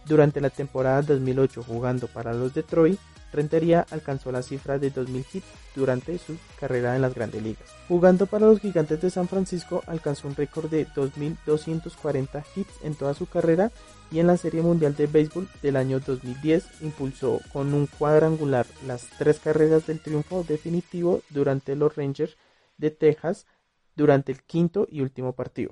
Durante 0.06 0.42
la 0.42 0.50
temporada 0.50 1.02
2008 1.02 1.63
jugando 1.63 2.08
para 2.08 2.34
los 2.34 2.54
Detroit, 2.54 3.00
Rentería 3.32 3.86
alcanzó 3.89 4.32
la 4.32 4.44
cifra 4.44 4.78
de 4.78 4.94
2.000 4.94 5.26
hits 5.34 5.46
durante 5.76 6.18
su 6.20 6.38
carrera 6.60 6.96
en 6.96 7.02
las 7.02 7.16
grandes 7.16 7.42
ligas. 7.42 7.68
Jugando 7.88 8.28
para 8.28 8.46
los 8.46 8.60
Gigantes 8.60 9.02
de 9.02 9.10
San 9.10 9.28
Francisco 9.28 9.84
alcanzó 9.88 10.28
un 10.28 10.36
récord 10.36 10.70
de 10.70 10.88
2.240 10.88 12.44
hits 12.56 12.74
en 12.84 12.94
toda 12.94 13.16
su 13.16 13.26
carrera 13.26 13.72
y 14.13 14.19
en 14.19 14.28
la 14.28 14.38
Serie 14.38 14.62
Mundial 14.62 14.95
de 14.95 15.08
Béisbol 15.08 15.47
del 15.63 15.76
año 15.76 15.99
2010 15.99 16.84
impulsó 16.84 17.41
con 17.52 17.73
un 17.73 17.88
cuadrangular 17.88 18.67
las 18.86 19.10
tres 19.17 19.39
carreras 19.39 19.88
del 19.88 19.99
triunfo 19.99 20.45
definitivo 20.47 21.21
durante 21.32 21.76
los 21.76 21.95
Rangers 21.95 22.38
de 22.78 22.91
Texas 22.91 23.47
durante 23.95 24.32
el 24.32 24.43
quinto 24.43 24.88
y 24.91 25.02
último 25.02 25.34
partido. 25.34 25.71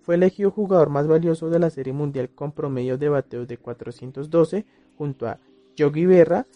Fue 0.00 0.14
elegido 0.14 0.50
jugador 0.50 0.88
más 0.88 1.06
valioso 1.06 1.50
de 1.50 1.58
la 1.58 1.68
Serie 1.68 1.92
Mundial 1.92 2.30
con 2.30 2.52
promedio 2.52 2.96
de 2.96 3.10
bateo 3.10 3.44
de 3.44 3.58
412 3.58 4.64
junto 4.96 5.28
a 5.28 5.38
Yogi 5.76 6.06
Berra, 6.06 6.46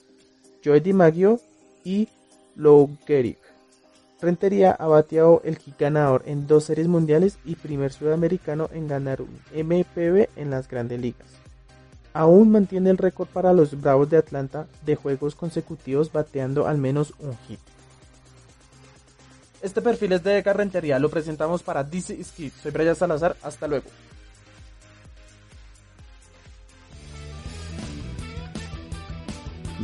Joe 0.64 0.80
DiMaggio 0.80 1.40
y 1.84 2.08
Lou 2.56 2.96
Gehrig. 3.06 3.43
Rentería 4.24 4.72
ha 4.72 4.86
bateado 4.86 5.42
el 5.44 5.58
ganador 5.78 6.22
en 6.26 6.46
dos 6.46 6.64
series 6.64 6.88
mundiales 6.88 7.38
y 7.44 7.56
primer 7.56 7.92
sudamericano 7.92 8.70
en 8.72 8.88
ganar 8.88 9.20
un 9.20 9.38
MPB 9.54 10.28
en 10.36 10.50
las 10.50 10.66
grandes 10.66 10.98
ligas. 10.98 11.28
Aún 12.14 12.50
mantiene 12.50 12.90
el 12.90 12.98
récord 12.98 13.28
para 13.28 13.52
los 13.52 13.80
Bravos 13.80 14.08
de 14.08 14.16
Atlanta 14.16 14.66
de 14.84 14.96
juegos 14.96 15.34
consecutivos 15.34 16.10
bateando 16.10 16.66
al 16.66 16.78
menos 16.78 17.12
un 17.18 17.36
hit. 17.46 17.60
Este 19.60 19.82
perfil 19.82 20.12
es 20.12 20.22
de 20.22 20.38
Edgar 20.38 21.00
lo 21.00 21.08
presentamos 21.08 21.62
para 21.62 21.84
DC 21.84 22.22
Skid. 22.22 22.52
Soy 22.62 22.70
Brian 22.70 22.94
Salazar, 22.94 23.36
hasta 23.42 23.66
luego. 23.66 23.86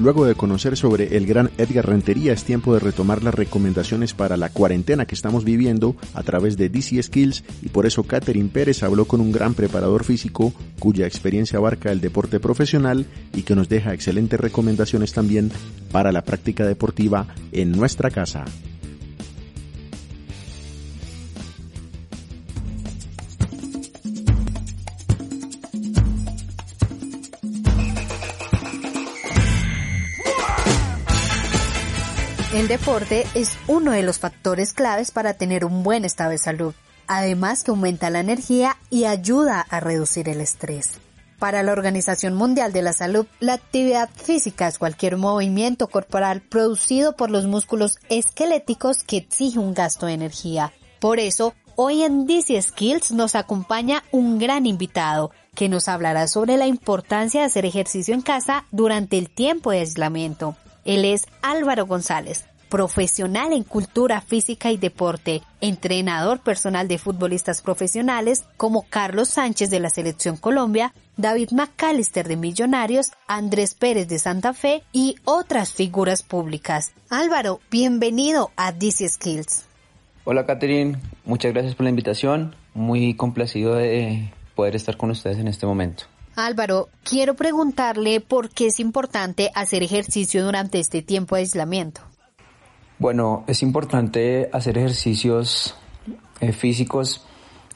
Luego 0.00 0.24
de 0.24 0.34
conocer 0.34 0.78
sobre 0.78 1.18
el 1.18 1.26
gran 1.26 1.50
Edgar 1.58 1.86
Rentería, 1.86 2.32
es 2.32 2.44
tiempo 2.44 2.72
de 2.72 2.80
retomar 2.80 3.22
las 3.22 3.34
recomendaciones 3.34 4.14
para 4.14 4.38
la 4.38 4.48
cuarentena 4.48 5.04
que 5.04 5.14
estamos 5.14 5.44
viviendo 5.44 5.94
a 6.14 6.22
través 6.22 6.56
de 6.56 6.70
DC 6.70 7.02
Skills 7.02 7.44
y 7.60 7.68
por 7.68 7.84
eso 7.84 8.04
Catherine 8.04 8.48
Pérez 8.48 8.82
habló 8.82 9.04
con 9.04 9.20
un 9.20 9.30
gran 9.30 9.52
preparador 9.52 10.04
físico 10.04 10.54
cuya 10.78 11.06
experiencia 11.06 11.58
abarca 11.58 11.92
el 11.92 12.00
deporte 12.00 12.40
profesional 12.40 13.04
y 13.34 13.42
que 13.42 13.54
nos 13.54 13.68
deja 13.68 13.92
excelentes 13.92 14.40
recomendaciones 14.40 15.12
también 15.12 15.52
para 15.92 16.12
la 16.12 16.22
práctica 16.22 16.64
deportiva 16.64 17.26
en 17.52 17.72
nuestra 17.72 18.10
casa. 18.10 18.46
Deporte 32.70 33.26
es 33.34 33.58
uno 33.66 33.90
de 33.90 34.04
los 34.04 34.20
factores 34.20 34.72
claves 34.74 35.10
para 35.10 35.34
tener 35.34 35.64
un 35.64 35.82
buen 35.82 36.04
estado 36.04 36.30
de 36.30 36.38
salud, 36.38 36.72
además 37.08 37.64
que 37.64 37.72
aumenta 37.72 38.10
la 38.10 38.20
energía 38.20 38.76
y 38.90 39.06
ayuda 39.06 39.66
a 39.68 39.80
reducir 39.80 40.28
el 40.28 40.40
estrés. 40.40 41.00
Para 41.40 41.64
la 41.64 41.72
Organización 41.72 42.34
Mundial 42.34 42.72
de 42.72 42.82
la 42.82 42.92
Salud, 42.92 43.26
la 43.40 43.54
actividad 43.54 44.08
física 44.14 44.68
es 44.68 44.78
cualquier 44.78 45.16
movimiento 45.16 45.88
corporal 45.88 46.42
producido 46.42 47.16
por 47.16 47.32
los 47.32 47.44
músculos 47.44 47.98
esqueléticos 48.08 49.02
que 49.02 49.16
exige 49.16 49.58
un 49.58 49.74
gasto 49.74 50.06
de 50.06 50.12
energía. 50.12 50.72
Por 51.00 51.18
eso, 51.18 51.54
Hoy 51.76 52.02
en 52.02 52.26
DC 52.26 52.60
Skills 52.60 53.10
nos 53.12 53.34
acompaña 53.34 54.04
un 54.12 54.38
gran 54.38 54.66
invitado 54.66 55.30
que 55.54 55.70
nos 55.70 55.88
hablará 55.88 56.28
sobre 56.28 56.58
la 56.58 56.66
importancia 56.66 57.40
de 57.40 57.46
hacer 57.46 57.64
ejercicio 57.64 58.12
en 58.12 58.20
casa 58.20 58.66
durante 58.70 59.16
el 59.16 59.30
tiempo 59.30 59.70
de 59.70 59.78
aislamiento. 59.78 60.56
Él 60.84 61.06
es 61.06 61.26
Álvaro 61.40 61.86
González, 61.86 62.44
profesional 62.70 63.52
en 63.52 63.64
cultura 63.64 64.22
física 64.22 64.72
y 64.72 64.78
deporte, 64.78 65.42
entrenador 65.60 66.40
personal 66.40 66.88
de 66.88 66.96
futbolistas 66.96 67.60
profesionales 67.60 68.44
como 68.56 68.86
Carlos 68.88 69.28
Sánchez 69.28 69.68
de 69.68 69.80
la 69.80 69.90
Selección 69.90 70.38
Colombia, 70.38 70.94
David 71.18 71.50
McAllister 71.50 72.26
de 72.26 72.36
Millonarios, 72.36 73.10
Andrés 73.26 73.74
Pérez 73.74 74.08
de 74.08 74.18
Santa 74.18 74.54
Fe 74.54 74.82
y 74.92 75.16
otras 75.24 75.74
figuras 75.74 76.22
públicas. 76.22 76.92
Álvaro, 77.10 77.60
bienvenido 77.70 78.50
a 78.56 78.72
DC 78.72 79.06
Skills. 79.06 79.66
Hola 80.24 80.46
Catherine, 80.46 80.98
muchas 81.24 81.52
gracias 81.52 81.74
por 81.74 81.84
la 81.84 81.90
invitación, 81.90 82.54
muy 82.72 83.14
complacido 83.14 83.74
de 83.74 84.32
poder 84.54 84.76
estar 84.76 84.96
con 84.96 85.10
ustedes 85.10 85.38
en 85.38 85.48
este 85.48 85.66
momento. 85.66 86.04
Álvaro, 86.36 86.88
quiero 87.02 87.34
preguntarle 87.34 88.20
por 88.20 88.50
qué 88.50 88.68
es 88.68 88.80
importante 88.80 89.50
hacer 89.54 89.82
ejercicio 89.82 90.44
durante 90.44 90.78
este 90.78 91.02
tiempo 91.02 91.34
de 91.34 91.42
aislamiento. 91.42 92.02
Bueno, 93.00 93.44
es 93.46 93.62
importante 93.62 94.50
hacer 94.52 94.76
ejercicios 94.76 95.74
eh, 96.42 96.52
físicos 96.52 97.24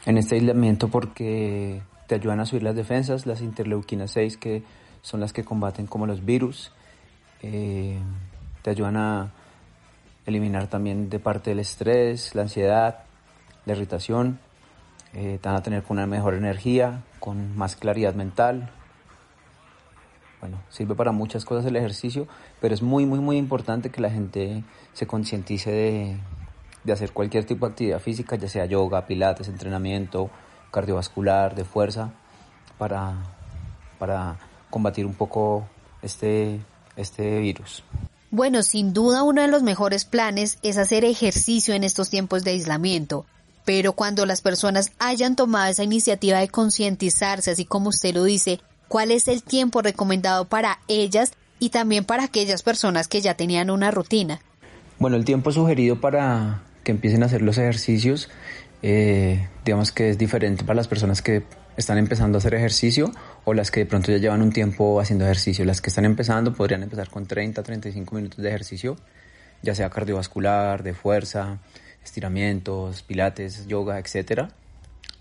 en 0.05 0.19
este 0.19 0.35
aislamiento 0.35 0.89
porque 0.89 1.81
te 2.07 2.17
ayudan 2.17 2.41
a 2.41 2.45
subir 2.45 2.63
las 2.63 2.77
defensas, 2.77 3.25
las 3.25 3.41
interleuquinas 3.41 4.11
6 4.11 4.37
que 4.37 4.63
son 5.01 5.21
las 5.21 5.33
que 5.33 5.43
combaten 5.43 5.87
como 5.87 6.07
los 6.07 6.27
virus, 6.27 6.73
eh, 7.41 7.97
te 8.61 8.69
ayudan 8.69 8.99
a 8.99 9.33
eliminar 10.27 10.67
también 10.67 11.09
de 11.09 11.19
parte 11.19 11.53
del 11.53 11.61
estrés, 11.61 12.35
la 12.35 12.43
ansiedad, 12.43 13.05
la 13.65 13.73
irritación, 13.73 14.39
eh, 15.15 15.39
te 15.41 15.49
van 15.49 15.57
a 15.57 15.63
tener 15.63 15.85
con 15.85 15.97
una 15.97 16.07
mejor 16.07 16.35
energía, 16.35 17.03
con 17.19 17.57
más 17.57 17.77
claridad 17.77 18.15
mental, 18.15 18.71
bueno, 20.45 20.61
sirve 20.69 20.95
para 20.95 21.11
muchas 21.11 21.47
cosas 21.47 21.65
el 21.65 21.77
ejercicio, 21.77 22.29
pero 22.61 22.75
es 22.75 22.83
muy, 22.83 23.07
muy, 23.07 23.19
muy 23.19 23.39
importante 23.39 23.89
que 23.89 24.03
la 24.03 24.11
gente 24.11 24.63
se 24.95 25.07
concientice 25.07 25.71
de, 25.71 26.17
de 26.85 26.93
hacer 26.93 27.13
cualquier 27.13 27.45
tipo 27.45 27.67
de 27.67 27.73
actividad 27.73 28.01
física, 28.01 28.37
ya 28.37 28.49
sea 28.49 28.65
yoga, 28.65 29.07
pilates, 29.07 29.49
entrenamiento 29.49 30.31
cardiovascular, 30.75 31.55
de 31.55 31.65
fuerza, 31.65 32.11
para, 32.79 33.15
para 34.01 34.37
combatir 34.71 35.07
un 35.07 35.15
poco 35.15 35.69
este, 36.03 36.61
este 36.97 37.39
virus. 37.39 37.85
Bueno, 38.33 38.65
sin 38.65 38.93
duda 38.93 39.23
uno 39.23 39.43
de 39.43 39.49
los 39.49 39.63
mejores 39.63 40.05
planes 40.05 40.59
es 40.63 40.77
hacer 40.77 41.05
ejercicio 41.05 41.75
en 41.75 41.85
estos 41.85 42.11
tiempos 42.11 42.43
de 42.43 42.51
aislamiento. 42.51 43.25
Pero 43.65 43.93
cuando 43.93 44.27
las 44.27 44.41
personas 44.41 44.91
hayan 44.99 45.37
tomado 45.37 45.71
esa 45.71 45.85
iniciativa 45.85 46.41
de 46.41 46.49
concientizarse, 46.49 47.53
así 47.53 47.65
como 47.65 47.91
usted 47.91 48.13
lo 48.13 48.25
dice, 48.25 48.61
cuál 48.89 49.13
es 49.13 49.29
el 49.29 49.45
tiempo 49.45 49.81
recomendado 49.81 50.47
para 50.47 50.81
ellas 50.89 51.33
y 51.61 51.71
también 51.71 52.05
para 52.05 52.25
aquellas 52.25 52.65
personas 52.65 53.07
que 53.07 53.21
ya 53.21 53.35
tenían 53.35 53.71
una 53.71 53.93
rutina. 53.93 54.41
Bueno, 54.99 55.17
el 55.17 55.25
tiempo 55.25 55.51
sugerido 55.51 56.01
para 56.01 56.63
que 56.85 56.93
empiecen 56.93 57.23
a 57.23 57.27
hacer 57.27 57.43
los 57.43 57.59
ejercicios, 57.59 58.31
eh, 58.83 59.49
digamos 59.65 59.91
que 59.91 60.11
es 60.11 60.19
diferente 60.19 60.65
para 60.65 60.77
las 60.77 60.89
personas 60.89 61.21
que 61.21 61.43
están 61.77 61.99
empezando 61.99 62.37
a 62.37 62.39
hacer 62.39 62.55
ejercicio 62.55 63.11
o 63.45 63.55
las 63.55 63.71
que 63.71 63.81
de 63.81 63.87
pronto 63.87 64.13
ya 64.13 64.19
llevan 64.19 64.43
un 64.43 64.53
tiempo 64.53 65.01
haciendo 65.01 65.25
ejercicio. 65.25 65.65
Las 65.65 65.81
que 65.81 65.91
están 65.91 66.05
empezando 66.05 66.53
podrían 66.53 66.83
empezar 66.83 67.11
con 67.11 67.27
30, 67.27 67.63
35 67.63 68.15
minutos 68.15 68.39
de 68.39 68.49
ejercicio, 68.49 68.97
ya 69.63 69.75
sea 69.75 69.91
cardiovascular, 69.91 70.83
de 70.83 70.95
fuerza, 70.95 71.59
estiramientos, 72.05 73.03
pilates, 73.03 73.67
yoga, 73.67 73.99
etc. 73.99 74.49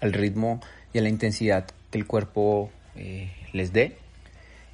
Al 0.02 0.14
ritmo 0.14 0.60
y 0.94 1.00
a 1.00 1.02
la 1.02 1.10
intensidad 1.10 1.66
que 1.90 1.98
el 1.98 2.06
cuerpo 2.06 2.70
eh, 2.96 3.32
les 3.54 3.74
dé. 3.74 3.98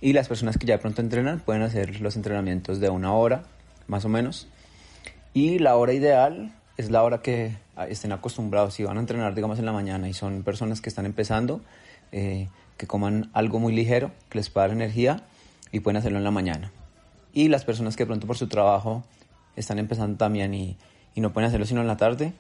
Y 0.02 0.14
las 0.14 0.28
personas 0.28 0.58
que 0.58 0.66
ya 0.66 0.76
de 0.76 0.80
pronto 0.80 1.02
entrenan 1.02 1.40
pueden 1.40 1.62
hacer 1.62 2.02
los 2.02 2.16
entrenamientos 2.16 2.80
de 2.80 2.90
una 2.90 3.14
hora, 3.14 3.44
más 3.88 4.04
o 4.06 4.10
menos. 4.10 4.48
Y 5.34 5.60
la 5.60 5.76
hora 5.76 5.94
ideal 5.94 6.54
es 6.78 6.90
la 6.90 7.04
hora 7.04 7.22
que 7.22 7.56
estén 7.88 8.12
acostumbrados. 8.12 8.74
Si 8.74 8.84
van 8.84 8.98
a 8.98 9.00
entrenar, 9.00 9.36
digamos, 9.36 9.60
en 9.60 9.66
la 9.66 9.74
mañana 9.74 10.10
y 10.10 10.14
son 10.14 10.44
personas 10.44 10.82
que 10.82 10.90
están 10.90 11.06
empezando, 11.06 11.62
eh, 12.12 12.48
que 12.78 12.88
coman 12.88 13.30
algo 13.34 13.60
muy 13.60 13.74
ligero, 13.74 14.12
que 14.30 14.38
les 14.38 14.50
pueda 14.50 14.68
dar 14.68 14.76
energía 14.76 15.24
y 15.72 15.82
pueden 15.82 15.98
hacerlo 15.98 16.18
en 16.18 16.24
la 16.24 16.32
mañana. 16.32 16.72
Y 17.34 17.50
las 17.50 17.66
personas 17.66 17.96
que 17.96 18.06
pronto 18.06 18.26
por 18.28 18.38
su 18.38 18.48
trabajo 18.48 19.04
están 19.56 19.78
empezando 19.78 20.18
también 20.18 20.54
y, 20.54 20.78
y 21.14 21.22
no 21.22 21.32
pueden 21.32 21.48
hacerlo 21.48 21.66
sino 21.66 21.82
en 21.82 21.88
la 21.88 21.98
tarde, 21.98 22.34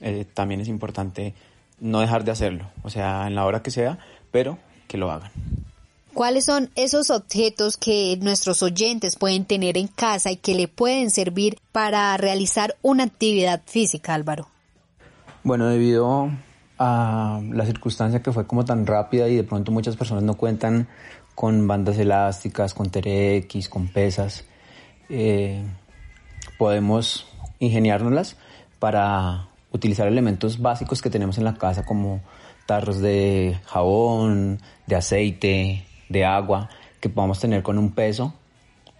eh, 0.00 0.24
también 0.32 0.60
es 0.60 0.68
importante 0.68 1.34
no 1.80 2.00
dejar 2.00 2.24
de 2.24 2.32
hacerlo. 2.32 2.70
O 2.82 2.90
sea, 2.90 3.26
en 3.26 3.34
la 3.34 3.44
hora 3.44 3.62
que 3.62 3.70
sea, 3.70 3.98
pero 4.30 4.58
que 4.86 4.98
lo 4.98 5.10
hagan. 5.10 5.30
¿Cuáles 6.18 6.46
son 6.46 6.68
esos 6.74 7.10
objetos 7.10 7.76
que 7.76 8.18
nuestros 8.20 8.64
oyentes 8.64 9.14
pueden 9.14 9.44
tener 9.44 9.78
en 9.78 9.86
casa 9.86 10.32
y 10.32 10.36
que 10.36 10.56
le 10.56 10.66
pueden 10.66 11.10
servir 11.10 11.60
para 11.70 12.16
realizar 12.16 12.74
una 12.82 13.04
actividad 13.04 13.62
física, 13.66 14.14
Álvaro? 14.14 14.48
Bueno, 15.44 15.68
debido 15.68 16.28
a 16.76 17.40
la 17.52 17.64
circunstancia 17.64 18.20
que 18.20 18.32
fue 18.32 18.48
como 18.48 18.64
tan 18.64 18.84
rápida 18.84 19.28
y 19.28 19.36
de 19.36 19.44
pronto 19.44 19.70
muchas 19.70 19.96
personas 19.96 20.24
no 20.24 20.36
cuentan 20.36 20.88
con 21.36 21.68
bandas 21.68 21.96
elásticas, 21.98 22.74
con 22.74 22.90
TRX, 22.90 23.68
con 23.68 23.86
pesas, 23.86 24.44
eh, 25.08 25.62
podemos 26.58 27.28
ingeniárnoslas 27.60 28.36
para 28.80 29.50
utilizar 29.70 30.08
elementos 30.08 30.60
básicos 30.60 31.00
que 31.00 31.10
tenemos 31.10 31.38
en 31.38 31.44
la 31.44 31.54
casa 31.54 31.84
como 31.84 32.22
tarros 32.66 32.98
de 32.98 33.60
jabón, 33.66 34.58
de 34.88 34.96
aceite, 34.96 35.84
de 36.08 36.24
agua, 36.24 36.68
que 37.00 37.08
podamos 37.08 37.40
tener 37.40 37.62
con 37.62 37.78
un 37.78 37.92
peso 37.92 38.34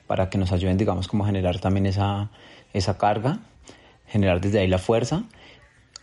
para 0.07 0.31
que 0.31 0.39
nos 0.39 0.53
ayuden, 0.53 0.77
digamos, 0.79 1.09
como 1.09 1.25
generar 1.25 1.59
también 1.61 1.87
esa, 1.87 2.31
esa 2.73 2.99
carga, 2.99 3.41
generar 4.07 4.41
desde 4.41 4.61
ahí 4.61 4.69
la 4.69 4.79
fuerza. 4.79 5.25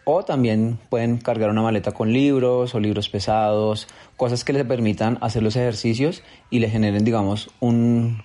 O 0.08 0.24
también 0.24 0.78
pueden 0.90 1.18
cargar 1.18 1.50
una 1.50 1.64
maleta 1.64 1.92
con 1.92 2.14
libros 2.14 2.76
o 2.76 2.80
libros 2.80 3.10
pesados, 3.10 3.88
cosas 4.18 4.44
que 4.44 4.54
les 4.54 4.64
permitan 4.64 5.18
hacer 5.22 5.42
los 5.42 5.56
ejercicios 5.56 6.22
y 6.52 6.60
le 6.60 6.70
generen, 6.70 7.04
digamos, 7.04 7.50
un 7.60 8.22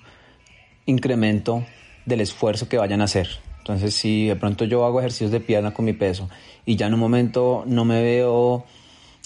incremento 0.85 1.65
del 2.05 2.21
esfuerzo 2.21 2.69
que 2.69 2.77
vayan 2.77 3.01
a 3.01 3.05
hacer. 3.05 3.27
Entonces, 3.57 3.95
si 3.95 4.27
de 4.27 4.35
pronto 4.35 4.65
yo 4.65 4.85
hago 4.85 4.99
ejercicios 4.99 5.31
de 5.31 5.39
pierna 5.39 5.73
con 5.73 5.85
mi 5.85 5.93
peso 5.93 6.29
y 6.65 6.75
ya 6.75 6.87
en 6.87 6.93
un 6.93 6.99
momento 6.99 7.63
no 7.65 7.85
me 7.85 8.01
veo 8.03 8.65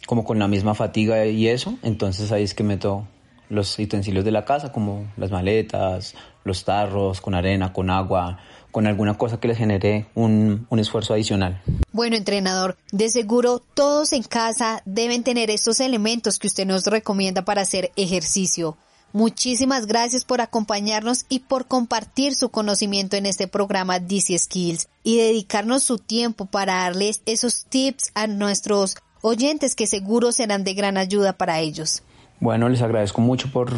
como 0.08 0.24
con 0.24 0.40
la 0.40 0.48
misma 0.48 0.76
fatiga 0.76 1.26
y 1.26 1.48
eso, 1.48 1.78
entonces 1.84 2.32
ahí 2.32 2.44
es 2.44 2.54
que 2.54 2.64
meto 2.64 3.08
los 3.50 3.78
utensilios 3.80 4.26
de 4.26 4.32
la 4.32 4.46
casa 4.46 4.72
como 4.72 5.12
las 5.18 5.32
maletas, 5.32 6.16
los 6.44 6.64
tarros 6.64 7.22
con 7.22 7.36
arena, 7.36 7.74
con 7.74 7.90
agua, 7.90 8.40
con 8.72 8.88
alguna 8.88 9.18
cosa 9.18 9.40
que 9.40 9.48
les 9.48 9.58
genere 9.58 10.08
un, 10.16 10.68
un, 10.70 10.80
esfuerzo 10.80 11.14
adicional. 11.14 11.62
Bueno, 11.92 12.16
entrenador, 12.16 12.78
de 12.92 13.10
seguro 13.10 13.60
todos 13.60 14.12
en 14.14 14.24
casa 14.24 14.82
deben 14.86 15.24
tener 15.24 15.50
estos 15.50 15.80
elementos 15.80 16.40
que 16.40 16.48
usted 16.48 16.66
nos 16.66 16.86
recomienda 16.86 17.44
para 17.44 17.62
hacer 17.62 17.92
ejercicio. 17.96 18.78
Muchísimas 19.16 19.86
gracias 19.86 20.26
por 20.26 20.42
acompañarnos 20.42 21.26
y 21.30 21.40
por 21.40 21.68
compartir 21.68 22.36
su 22.36 22.50
conocimiento 22.50 23.16
en 23.16 23.26
este 23.26 23.48
programa 23.48 24.00
DC 24.00 24.38
Skills 24.38 24.90
y 25.04 25.16
dedicarnos 25.16 25.84
su 25.84 26.00
tiempo 26.00 26.48
para 26.48 26.80
darles 26.82 27.22
esos 27.26 27.64
tips 27.64 28.12
a 28.14 28.28
nuestros 28.28 28.98
oyentes 29.22 29.74
que 29.74 29.88
seguro 29.88 30.34
serán 30.34 30.66
de 30.66 30.74
gran 30.74 30.98
ayuda 30.98 31.32
para 31.38 31.62
ellos. 31.62 32.04
Bueno, 32.40 32.70
les 32.70 32.82
agradezco 32.82 33.22
mucho 33.22 33.52
por, 33.52 33.72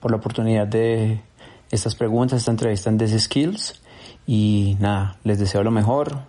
por 0.00 0.10
la 0.10 0.18
oportunidad 0.18 0.66
de 0.66 1.20
estas 1.70 1.94
preguntas, 1.94 2.38
esta 2.38 2.50
entrevista 2.50 2.90
en 2.90 2.98
This 2.98 3.24
Skills 3.24 3.82
y 4.26 4.76
nada, 4.80 5.16
les 5.24 5.38
deseo 5.38 5.62
lo 5.62 5.70
mejor, 5.70 6.20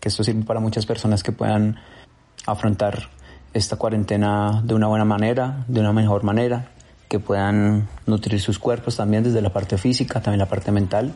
que 0.00 0.08
esto 0.08 0.24
sirva 0.24 0.44
para 0.44 0.60
muchas 0.60 0.86
personas 0.86 1.22
que 1.22 1.32
puedan 1.32 1.78
afrontar 2.46 3.08
esta 3.52 3.76
cuarentena 3.76 4.62
de 4.64 4.74
una 4.74 4.86
buena 4.86 5.04
manera, 5.04 5.64
de 5.68 5.80
una 5.80 5.92
mejor 5.92 6.22
manera, 6.22 6.70
que 7.08 7.18
puedan 7.18 7.88
nutrir 8.06 8.40
sus 8.40 8.58
cuerpos 8.58 8.96
también 8.96 9.22
desde 9.22 9.42
la 9.42 9.52
parte 9.52 9.76
física, 9.76 10.20
también 10.20 10.38
la 10.38 10.48
parte 10.48 10.70
mental 10.72 11.12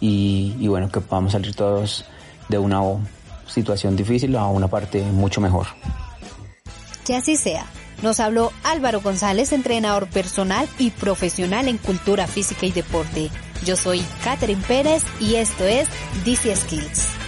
y, 0.00 0.56
y 0.58 0.68
bueno, 0.68 0.90
que 0.90 1.00
podamos 1.00 1.32
salir 1.32 1.54
todos 1.54 2.04
de 2.48 2.58
una 2.58 2.80
situación 3.46 3.94
difícil 3.94 4.34
a 4.36 4.46
una 4.46 4.68
parte 4.68 5.02
mucho 5.02 5.40
mejor. 5.40 5.66
Que 7.06 7.16
así 7.16 7.36
sea. 7.36 7.66
Nos 8.02 8.20
habló 8.20 8.52
Álvaro 8.62 9.00
González, 9.00 9.52
entrenador 9.52 10.06
personal 10.08 10.68
y 10.78 10.90
profesional 10.90 11.68
en 11.68 11.78
cultura 11.78 12.26
física 12.26 12.66
y 12.66 12.72
deporte. 12.72 13.30
Yo 13.64 13.76
soy 13.76 14.04
Catherine 14.22 14.62
Pérez 14.66 15.02
y 15.20 15.36
esto 15.36 15.64
es 15.64 15.88
DC 16.24 16.54
Skills. 16.54 17.23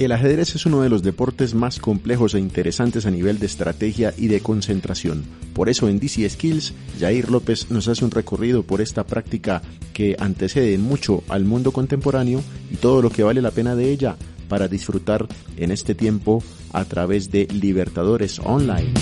El 0.00 0.12
ajedrez 0.12 0.54
es 0.54 0.64
uno 0.64 0.80
de 0.80 0.88
los 0.88 1.02
deportes 1.02 1.52
más 1.52 1.78
complejos 1.78 2.32
e 2.32 2.38
interesantes 2.38 3.04
a 3.04 3.10
nivel 3.10 3.38
de 3.38 3.44
estrategia 3.44 4.14
y 4.16 4.28
de 4.28 4.40
concentración. 4.40 5.24
Por 5.52 5.68
eso 5.68 5.90
en 5.90 6.00
DC 6.00 6.26
Skills, 6.26 6.72
Jair 6.98 7.30
López 7.30 7.70
nos 7.70 7.86
hace 7.86 8.06
un 8.06 8.10
recorrido 8.10 8.62
por 8.62 8.80
esta 8.80 9.04
práctica 9.04 9.60
que 9.92 10.16
antecede 10.18 10.78
mucho 10.78 11.22
al 11.28 11.44
mundo 11.44 11.70
contemporáneo 11.72 12.42
y 12.70 12.76
todo 12.76 13.02
lo 13.02 13.10
que 13.10 13.24
vale 13.24 13.42
la 13.42 13.50
pena 13.50 13.76
de 13.76 13.90
ella 13.90 14.16
para 14.48 14.68
disfrutar 14.68 15.28
en 15.58 15.70
este 15.70 15.94
tiempo 15.94 16.42
a 16.72 16.86
través 16.86 17.30
de 17.30 17.46
Libertadores 17.52 18.38
Online. 18.38 18.94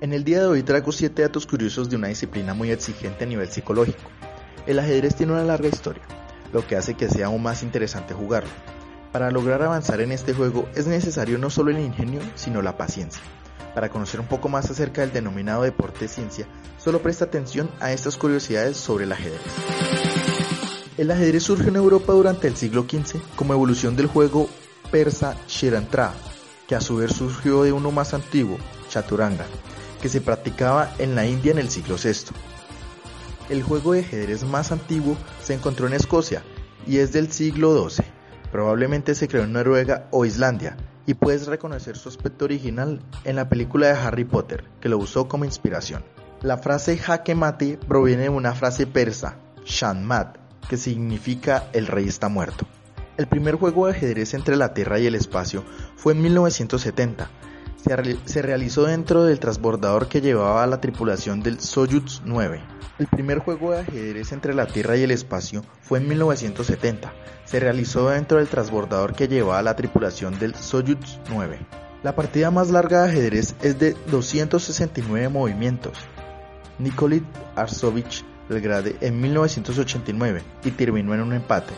En 0.00 0.12
el 0.12 0.22
día 0.22 0.38
de 0.38 0.46
hoy 0.46 0.62
traigo 0.62 0.92
7 0.92 1.20
datos 1.20 1.44
curiosos 1.46 1.90
de 1.90 1.96
una 1.96 2.06
disciplina 2.06 2.54
muy 2.54 2.70
exigente 2.70 3.24
a 3.24 3.26
nivel 3.26 3.48
psicológico. 3.48 4.08
El 4.66 4.78
ajedrez 4.78 5.14
tiene 5.14 5.32
una 5.32 5.44
larga 5.44 5.68
historia, 5.68 6.02
lo 6.52 6.66
que 6.66 6.76
hace 6.76 6.94
que 6.94 7.08
sea 7.08 7.26
aún 7.26 7.42
más 7.42 7.62
interesante 7.62 8.14
jugarlo. 8.14 8.50
Para 9.12 9.30
lograr 9.30 9.62
avanzar 9.62 10.00
en 10.00 10.10
este 10.10 10.32
juego 10.32 10.68
es 10.74 10.86
necesario 10.86 11.38
no 11.38 11.50
solo 11.50 11.70
el 11.70 11.78
ingenio, 11.78 12.20
sino 12.34 12.62
la 12.62 12.76
paciencia. 12.76 13.22
Para 13.74 13.90
conocer 13.90 14.20
un 14.20 14.26
poco 14.26 14.48
más 14.48 14.70
acerca 14.70 15.02
del 15.02 15.12
denominado 15.12 15.62
deporte 15.62 16.00
de 16.00 16.08
ciencia, 16.08 16.46
solo 16.78 17.02
presta 17.02 17.26
atención 17.26 17.70
a 17.80 17.92
estas 17.92 18.16
curiosidades 18.16 18.76
sobre 18.76 19.04
el 19.04 19.12
ajedrez. 19.12 19.42
El 20.96 21.10
ajedrez 21.10 21.42
surgió 21.42 21.68
en 21.68 21.76
Europa 21.76 22.12
durante 22.12 22.48
el 22.48 22.56
siglo 22.56 22.86
XV 22.88 23.20
como 23.36 23.52
evolución 23.52 23.96
del 23.96 24.06
juego 24.06 24.48
persa 24.90 25.36
Shirantra, 25.46 26.12
que 26.66 26.74
a 26.74 26.80
su 26.80 26.96
vez 26.96 27.12
surgió 27.12 27.64
de 27.64 27.72
uno 27.72 27.90
más 27.90 28.14
antiguo, 28.14 28.58
Chaturanga, 28.88 29.44
que 30.00 30.08
se 30.08 30.20
practicaba 30.20 30.94
en 30.98 31.14
la 31.14 31.26
India 31.26 31.52
en 31.52 31.58
el 31.58 31.68
siglo 31.68 31.96
VI. 32.02 32.53
El 33.50 33.62
juego 33.62 33.92
de 33.92 34.00
ajedrez 34.00 34.42
más 34.44 34.72
antiguo 34.72 35.18
se 35.42 35.52
encontró 35.52 35.86
en 35.86 35.92
Escocia 35.92 36.42
y 36.86 36.98
es 36.98 37.12
del 37.12 37.30
siglo 37.30 37.88
XII. 37.88 38.06
Probablemente 38.50 39.14
se 39.14 39.28
creó 39.28 39.44
en 39.44 39.52
Noruega 39.52 40.08
o 40.12 40.24
Islandia 40.24 40.78
y 41.06 41.12
puedes 41.12 41.46
reconocer 41.46 41.98
su 41.98 42.08
aspecto 42.08 42.46
original 42.46 43.02
en 43.24 43.36
la 43.36 43.50
película 43.50 43.88
de 43.88 43.92
Harry 43.92 44.24
Potter, 44.24 44.64
que 44.80 44.88
lo 44.88 44.96
usó 44.96 45.28
como 45.28 45.44
inspiración. 45.44 46.02
La 46.40 46.56
frase 46.56 46.96
jaque 46.96 47.34
mate 47.34 47.78
proviene 47.86 48.24
de 48.24 48.28
una 48.30 48.54
frase 48.54 48.86
persa, 48.86 49.36
Shanmat, 49.66 50.38
que 50.66 50.78
significa 50.78 51.68
el 51.74 51.86
rey 51.86 52.08
está 52.08 52.30
muerto. 52.30 52.66
El 53.18 53.26
primer 53.26 53.56
juego 53.56 53.86
de 53.86 53.92
ajedrez 53.92 54.32
entre 54.32 54.56
la 54.56 54.72
Tierra 54.72 54.98
y 54.98 55.06
el 55.06 55.14
espacio 55.14 55.64
fue 55.96 56.14
en 56.14 56.22
1970 56.22 57.28
se, 57.76 58.42
realizó 58.42 58.84
dentro 58.84 59.24
del 59.24 59.38
transbordador 59.38 60.08
que 60.08 60.20
llevaba 60.20 60.62
a 60.62 60.66
la 60.66 60.80
tripulación 60.80 61.42
del 61.42 61.60
Soyuz 61.60 62.22
9. 62.24 62.60
El 62.98 63.06
primer 63.06 63.38
juego 63.38 63.72
de 63.72 63.80
ajedrez 63.80 64.32
entre 64.32 64.54
la 64.54 64.66
Tierra 64.66 64.96
y 64.96 65.02
el 65.02 65.10
espacio 65.10 65.64
fue 65.82 65.98
en 65.98 66.08
1970. 66.08 67.12
Se 67.44 67.60
realizó 67.60 68.08
dentro 68.08 68.38
del 68.38 68.48
transbordador 68.48 69.14
que 69.14 69.28
llevaba 69.28 69.58
a 69.58 69.62
la 69.62 69.76
tripulación 69.76 70.38
del 70.38 70.54
Soyuz 70.54 71.18
9. 71.28 71.58
La 72.02 72.14
partida 72.14 72.50
más 72.50 72.70
larga 72.70 73.02
de 73.02 73.10
ajedrez 73.10 73.54
es 73.62 73.78
de 73.78 73.96
269 74.10 75.28
movimientos. 75.28 75.98
Nikolit 76.78 77.24
Arsovich 77.56 78.24
Belgrade 78.48 78.96
en 79.00 79.20
1989 79.20 80.42
y 80.64 80.70
terminó 80.72 81.14
en 81.14 81.22
un 81.22 81.32
empate. 81.32 81.72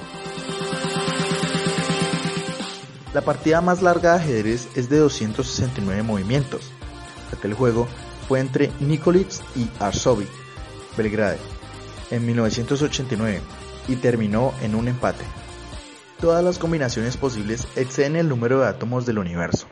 La 3.17 3.23
partida 3.23 3.63
más 3.63 3.81
larga 3.81 4.13
de 4.13 4.19
ajedrez 4.19 4.69
es 4.77 4.91
de 4.91 4.99
269 4.99 6.03
movimientos. 6.03 6.71
Aquel 7.35 7.55
juego 7.55 7.89
fue 8.29 8.41
entre 8.41 8.71
Nikolic 8.79 9.31
y 9.55 9.71
Arsovic, 9.81 10.29
Belgrade, 10.99 11.39
en 12.11 12.27
1989 12.27 13.41
y 13.89 13.97
terminó 13.97 14.53
en 14.61 14.75
un 14.75 14.89
empate. 14.89 15.25
Todas 16.21 16.45
las 16.45 16.59
combinaciones 16.59 17.17
posibles 17.17 17.67
exceden 17.75 18.17
el 18.17 18.29
número 18.29 18.61
de 18.61 18.67
átomos 18.67 19.07
del 19.07 19.19
universo. 19.19 19.67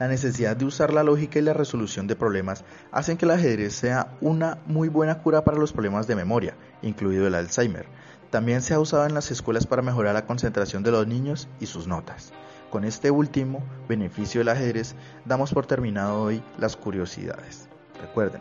La 0.00 0.08
necesidad 0.08 0.56
de 0.56 0.64
usar 0.64 0.92
la 0.92 1.04
lógica 1.04 1.38
y 1.38 1.42
la 1.42 1.54
resolución 1.54 2.08
de 2.08 2.16
problemas 2.16 2.64
hacen 2.90 3.18
que 3.18 3.24
el 3.24 3.30
ajedrez 3.30 3.72
sea 3.72 4.16
una 4.20 4.58
muy 4.66 4.88
buena 4.88 5.22
cura 5.22 5.44
para 5.44 5.58
los 5.58 5.72
problemas 5.72 6.08
de 6.08 6.16
memoria, 6.16 6.56
incluido 6.82 7.28
el 7.28 7.36
Alzheimer, 7.36 7.86
también 8.32 8.62
se 8.62 8.72
ha 8.72 8.80
usado 8.80 9.04
en 9.04 9.12
las 9.12 9.30
escuelas 9.30 9.66
para 9.66 9.82
mejorar 9.82 10.14
la 10.14 10.24
concentración 10.24 10.82
de 10.82 10.90
los 10.90 11.06
niños 11.06 11.48
y 11.60 11.66
sus 11.66 11.86
notas. 11.86 12.32
Con 12.70 12.84
este 12.84 13.10
último 13.10 13.62
beneficio 13.90 14.40
del 14.40 14.48
ajedrez 14.48 14.94
damos 15.26 15.52
por 15.52 15.66
terminado 15.66 16.22
hoy 16.22 16.42
las 16.58 16.74
curiosidades. 16.74 17.68
Recuerden, 18.00 18.40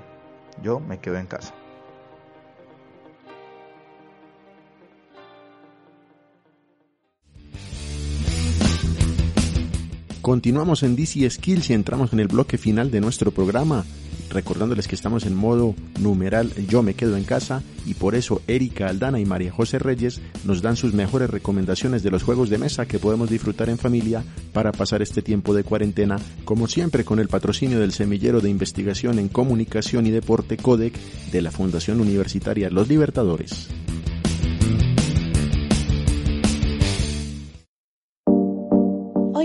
yo 0.64 0.80
me 0.80 1.00
quedo 1.00 1.18
en 1.18 1.28
casa. 1.28 1.54
Continuamos 10.22 10.84
en 10.84 10.96
DC 10.96 11.28
Skills 11.30 11.72
y 11.72 11.74
entramos 11.74 12.14
en 12.14 12.20
el 12.20 12.28
bloque 12.28 12.60
final 12.60 12.92
de 12.92 13.02
nuestro 13.02 13.32
programa 13.32 13.84
recordándoles 14.30 14.88
que 14.88 14.96
estamos 14.96 15.26
en 15.26 15.36
modo 15.36 15.76
numeral 16.00 16.54
yo 16.68 16.84
me 16.84 16.94
quedo 16.94 17.18
en 17.18 17.24
casa 17.24 17.64
y 17.86 17.96
por 17.96 18.16
eso 18.16 18.42
Erika 18.48 18.88
Aldana 18.88 19.20
y 19.20 19.26
María 19.26 19.52
José 19.52 19.80
Reyes 19.80 20.22
nos 20.46 20.62
dan 20.62 20.76
sus 20.76 20.94
mejores 20.94 21.30
recomendaciones 21.30 22.04
de 22.04 22.12
los 22.12 22.24
juegos 22.24 22.50
de 22.50 22.58
mesa 22.58 22.86
que 22.86 23.00
podemos 23.00 23.30
disfrutar 23.30 23.70
en 23.70 23.78
familia 23.78 24.24
para 24.54 24.72
pasar 24.72 25.02
este 25.02 25.22
tiempo 25.22 25.54
de 25.54 25.64
cuarentena, 25.64 26.18
como 26.46 26.68
siempre 26.68 27.04
con 27.04 27.20
el 27.20 27.28
patrocinio 27.28 27.80
del 27.80 27.92
semillero 27.92 28.42
de 28.42 28.50
investigación 28.50 29.20
en 29.20 29.28
comunicación 29.28 30.06
y 30.06 30.12
deporte 30.12 30.56
CODEC 30.56 30.98
de 31.32 31.42
la 31.42 31.52
Fundación 31.52 32.00
Universitaria 32.00 32.70
Los 32.70 32.88
Libertadores. 32.88 33.70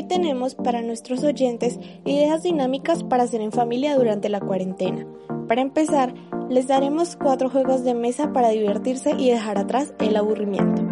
Tenemos 0.06 0.54
para 0.54 0.82
nuestros 0.82 1.22
oyentes 1.24 1.78
ideas 2.04 2.42
dinámicas 2.42 3.02
para 3.04 3.24
hacer 3.24 3.40
en 3.40 3.52
familia 3.52 3.96
durante 3.96 4.28
la 4.28 4.40
cuarentena. 4.40 5.06
Para 5.48 5.62
empezar, 5.62 6.14
les 6.48 6.66
daremos 6.66 7.16
cuatro 7.16 7.50
juegos 7.50 7.84
de 7.84 7.94
mesa 7.94 8.32
para 8.32 8.50
divertirse 8.50 9.12
y 9.18 9.30
dejar 9.30 9.58
atrás 9.58 9.94
el 9.98 10.16
aburrimiento. 10.16 10.82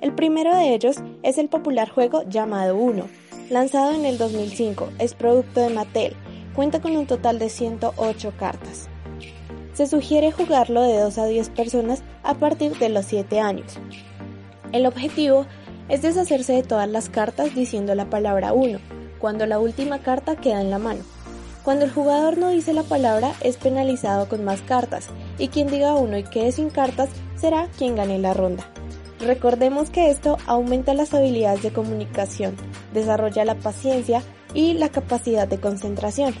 El 0.00 0.14
primero 0.14 0.54
de 0.56 0.74
ellos 0.74 0.96
es 1.22 1.38
el 1.38 1.48
popular 1.48 1.88
juego 1.88 2.22
llamado 2.24 2.76
Uno, 2.76 3.04
lanzado 3.50 3.92
en 3.92 4.04
el 4.04 4.18
2005, 4.18 4.88
es 4.98 5.14
producto 5.14 5.60
de 5.60 5.70
Mattel, 5.70 6.16
cuenta 6.54 6.80
con 6.80 6.96
un 6.96 7.06
total 7.06 7.38
de 7.38 7.48
108 7.48 8.32
cartas. 8.38 8.88
Se 9.72 9.86
sugiere 9.86 10.32
jugarlo 10.32 10.82
de 10.82 11.00
2 11.00 11.18
a 11.18 11.26
10 11.26 11.50
personas 11.50 12.02
a 12.22 12.34
partir 12.34 12.76
de 12.78 12.90
los 12.90 13.06
7 13.06 13.40
años. 13.40 13.78
El 14.72 14.86
objetivo 14.86 15.46
es 15.88 16.02
deshacerse 16.02 16.52
de 16.52 16.62
todas 16.62 16.88
las 16.88 17.08
cartas 17.08 17.54
diciendo 17.54 17.94
la 17.94 18.10
palabra 18.10 18.52
1, 18.52 18.78
cuando 19.18 19.46
la 19.46 19.58
última 19.58 20.00
carta 20.00 20.36
queda 20.36 20.60
en 20.60 20.70
la 20.70 20.78
mano. 20.78 21.00
Cuando 21.62 21.84
el 21.84 21.92
jugador 21.92 22.38
no 22.38 22.50
dice 22.50 22.72
la 22.72 22.82
palabra 22.82 23.32
es 23.40 23.56
penalizado 23.56 24.28
con 24.28 24.44
más 24.44 24.60
cartas 24.62 25.08
y 25.38 25.48
quien 25.48 25.68
diga 25.68 25.94
1 25.94 26.18
y 26.18 26.24
quede 26.24 26.50
sin 26.50 26.70
cartas 26.70 27.08
será 27.36 27.68
quien 27.78 27.94
gane 27.94 28.18
la 28.18 28.34
ronda. 28.34 28.64
Recordemos 29.20 29.90
que 29.90 30.10
esto 30.10 30.38
aumenta 30.46 30.94
las 30.94 31.14
habilidades 31.14 31.62
de 31.62 31.72
comunicación, 31.72 32.56
desarrolla 32.92 33.44
la 33.44 33.54
paciencia 33.54 34.22
y 34.52 34.74
la 34.74 34.88
capacidad 34.88 35.46
de 35.46 35.60
concentración. 35.60 36.34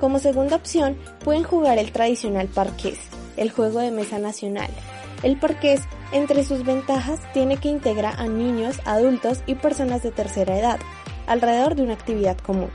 Como 0.00 0.18
segunda 0.18 0.56
opción 0.56 0.96
pueden 1.24 1.44
jugar 1.44 1.78
el 1.78 1.92
tradicional 1.92 2.48
parqués, 2.48 2.98
el 3.36 3.50
juego 3.50 3.78
de 3.78 3.92
mesa 3.92 4.18
nacional. 4.18 4.70
El 5.22 5.38
parqués 5.38 5.82
entre 6.12 6.44
sus 6.44 6.64
ventajas 6.64 7.20
tiene 7.32 7.56
que 7.56 7.68
integrar 7.68 8.14
a 8.18 8.26
niños, 8.26 8.80
adultos 8.84 9.42
y 9.46 9.54
personas 9.56 10.02
de 10.02 10.10
tercera 10.10 10.58
edad, 10.58 10.80
alrededor 11.26 11.74
de 11.74 11.82
una 11.82 11.94
actividad 11.94 12.38
común. 12.38 12.70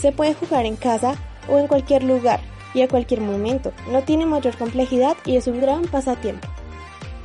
Se 0.00 0.12
puede 0.12 0.34
jugar 0.34 0.66
en 0.66 0.76
casa 0.76 1.14
o 1.48 1.58
en 1.58 1.66
cualquier 1.66 2.02
lugar 2.02 2.40
y 2.74 2.82
a 2.82 2.88
cualquier 2.88 3.20
momento, 3.20 3.72
no 3.90 4.02
tiene 4.02 4.26
mayor 4.26 4.56
complejidad 4.56 5.16
y 5.24 5.36
es 5.36 5.46
un 5.46 5.60
gran 5.60 5.82
pasatiempo. 5.82 6.48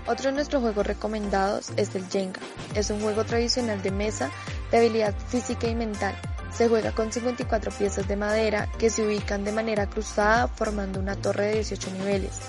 Otro 0.08 0.30
de 0.30 0.34
nuestros 0.34 0.62
juegos 0.62 0.86
recomendados 0.86 1.72
es 1.78 1.96
el 1.96 2.08
Jenga. 2.08 2.40
Es 2.76 2.92
un 2.92 3.02
juego 3.02 3.26
tradicional 3.26 3.82
de 3.82 3.90
mesa 3.90 4.30
de 4.70 4.78
habilidad 4.78 5.16
física 5.30 5.68
y 5.68 5.74
mental. 5.74 6.16
Se 6.52 6.70
juega 6.70 6.92
con 6.92 7.12
54 7.12 7.72
piezas 7.72 8.08
de 8.08 8.16
madera 8.16 8.70
que 8.78 8.90
se 8.90 9.06
ubican 9.06 9.44
de 9.44 9.52
manera 9.52 9.88
cruzada 9.88 10.48
formando 10.48 11.00
una 11.00 11.16
torre 11.16 11.48
de 11.48 11.54
18 11.56 11.92
niveles. 11.92 12.40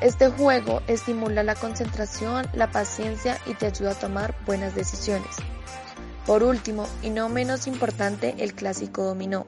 Este 0.00 0.28
juego 0.28 0.82
estimula 0.86 1.42
la 1.42 1.54
concentración, 1.54 2.46
la 2.52 2.70
paciencia 2.70 3.38
y 3.46 3.54
te 3.54 3.66
ayuda 3.66 3.92
a 3.92 3.98
tomar 3.98 4.34
buenas 4.44 4.74
decisiones. 4.74 5.36
Por 6.26 6.42
último, 6.42 6.86
y 7.02 7.10
no 7.10 7.28
menos 7.28 7.66
importante, 7.66 8.34
el 8.38 8.54
clásico 8.54 9.04
dominó. 9.04 9.46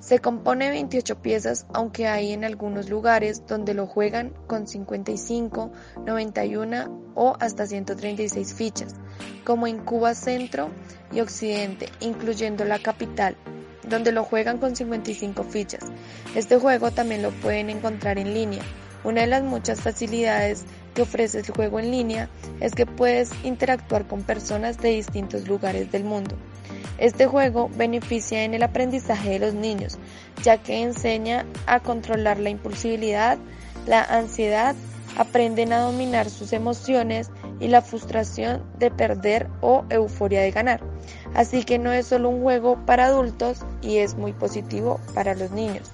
Se 0.00 0.18
compone 0.18 0.66
de 0.66 0.72
28 0.72 1.22
piezas, 1.22 1.66
aunque 1.72 2.06
hay 2.06 2.32
en 2.32 2.44
algunos 2.44 2.90
lugares 2.90 3.46
donde 3.46 3.72
lo 3.72 3.86
juegan 3.86 4.34
con 4.46 4.68
55, 4.68 5.72
91 6.04 7.12
o 7.14 7.36
hasta 7.40 7.66
136 7.66 8.54
fichas, 8.54 8.94
como 9.44 9.66
en 9.66 9.78
Cuba 9.78 10.14
Centro 10.14 10.70
y 11.10 11.20
Occidente, 11.20 11.88
incluyendo 12.00 12.64
la 12.64 12.80
capital, 12.80 13.36
donde 13.88 14.12
lo 14.12 14.24
juegan 14.24 14.58
con 14.58 14.76
55 14.76 15.42
fichas. 15.44 15.84
Este 16.34 16.58
juego 16.58 16.90
también 16.90 17.22
lo 17.22 17.30
pueden 17.30 17.70
encontrar 17.70 18.18
en 18.18 18.34
línea 18.34 18.62
Una 19.04 19.20
de 19.20 19.26
las 19.26 19.42
muchas 19.42 19.82
facilidades 19.82 20.64
que 20.94 21.02
ofrece 21.02 21.40
el 21.40 21.50
juego 21.50 21.78
en 21.78 21.90
línea 21.90 22.30
es 22.60 22.74
que 22.74 22.86
puedes 22.86 23.30
interactuar 23.44 24.06
con 24.06 24.22
personas 24.22 24.78
de 24.78 24.90
distintos 24.90 25.46
lugares 25.46 25.92
del 25.92 26.04
mundo. 26.04 26.36
Este 26.96 27.26
juego 27.26 27.68
beneficia 27.76 28.44
en 28.44 28.54
el 28.54 28.62
aprendizaje 28.62 29.30
de 29.30 29.38
los 29.40 29.54
niños, 29.54 29.98
ya 30.42 30.58
que 30.58 30.82
enseña 30.82 31.44
a 31.66 31.80
controlar 31.80 32.38
la 32.38 32.50
impulsibilidad, 32.50 33.36
la 33.86 34.02
ansiedad, 34.02 34.74
aprenden 35.18 35.72
a 35.72 35.80
dominar 35.80 36.30
sus 36.30 36.52
emociones 36.52 37.30
y 37.60 37.68
la 37.68 37.82
frustración 37.82 38.62
de 38.78 38.90
perder 38.90 39.48
o 39.60 39.84
euforia 39.90 40.40
de 40.40 40.50
ganar. 40.50 40.80
Así 41.34 41.64
que 41.64 41.78
no 41.78 41.92
es 41.92 42.06
solo 42.06 42.30
un 42.30 42.42
juego 42.42 42.78
para 42.86 43.06
adultos 43.06 43.60
y 43.82 43.98
es 43.98 44.14
muy 44.14 44.32
positivo 44.32 44.98
para 45.14 45.34
los 45.34 45.50
niños. 45.50 45.90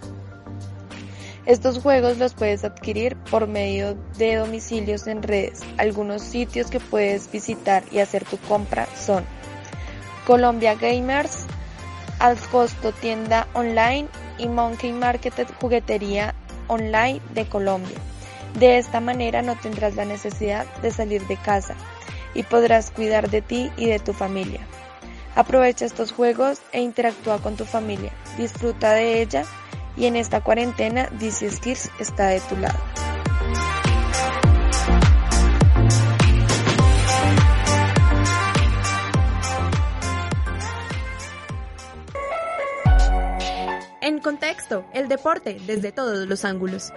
Estos 1.46 1.78
juegos 1.78 2.18
los 2.18 2.34
puedes 2.34 2.64
adquirir 2.64 3.16
por 3.30 3.46
medio 3.46 3.94
de 4.18 4.36
domicilios 4.36 5.06
en 5.06 5.22
redes. 5.22 5.60
Algunos 5.78 6.22
sitios 6.22 6.70
que 6.70 6.80
puedes 6.80 7.30
visitar 7.32 7.82
y 7.90 7.98
hacer 8.00 8.24
tu 8.24 8.36
compra 8.36 8.86
son 8.94 9.24
Colombia 10.26 10.74
Gamers, 10.74 11.46
Al 12.18 12.36
Costo 12.36 12.92
Tienda 12.92 13.48
Online 13.54 14.06
y 14.36 14.48
Monkey 14.48 14.92
Market 14.92 15.50
Juguetería 15.60 16.34
Online 16.68 17.20
de 17.34 17.46
Colombia. 17.48 17.96
De 18.58 18.76
esta 18.76 19.00
manera 19.00 19.40
no 19.40 19.56
tendrás 19.56 19.96
la 19.96 20.04
necesidad 20.04 20.66
de 20.82 20.90
salir 20.90 21.26
de 21.26 21.36
casa 21.38 21.74
y 22.34 22.42
podrás 22.42 22.90
cuidar 22.90 23.30
de 23.30 23.40
ti 23.40 23.70
y 23.78 23.86
de 23.86 23.98
tu 23.98 24.12
familia. 24.12 24.60
Aprovecha 25.36 25.86
estos 25.86 26.12
juegos 26.12 26.60
e 26.72 26.80
interactúa 26.82 27.38
con 27.38 27.56
tu 27.56 27.64
familia. 27.64 28.12
Disfruta 28.36 28.92
de 28.92 29.22
ella 29.22 29.44
y 30.00 30.06
en 30.06 30.16
esta 30.16 30.40
cuarentena 30.40 31.10
DC 31.18 31.50
Skills 31.50 31.90
está 31.98 32.28
de 32.28 32.40
tu 32.40 32.56
lado. 32.56 32.78
En 44.00 44.20
contexto, 44.20 44.86
el 44.94 45.08
deporte 45.08 45.58
desde 45.66 45.92
todos 45.92 46.26
los 46.26 46.46
ángulos. 46.46 46.94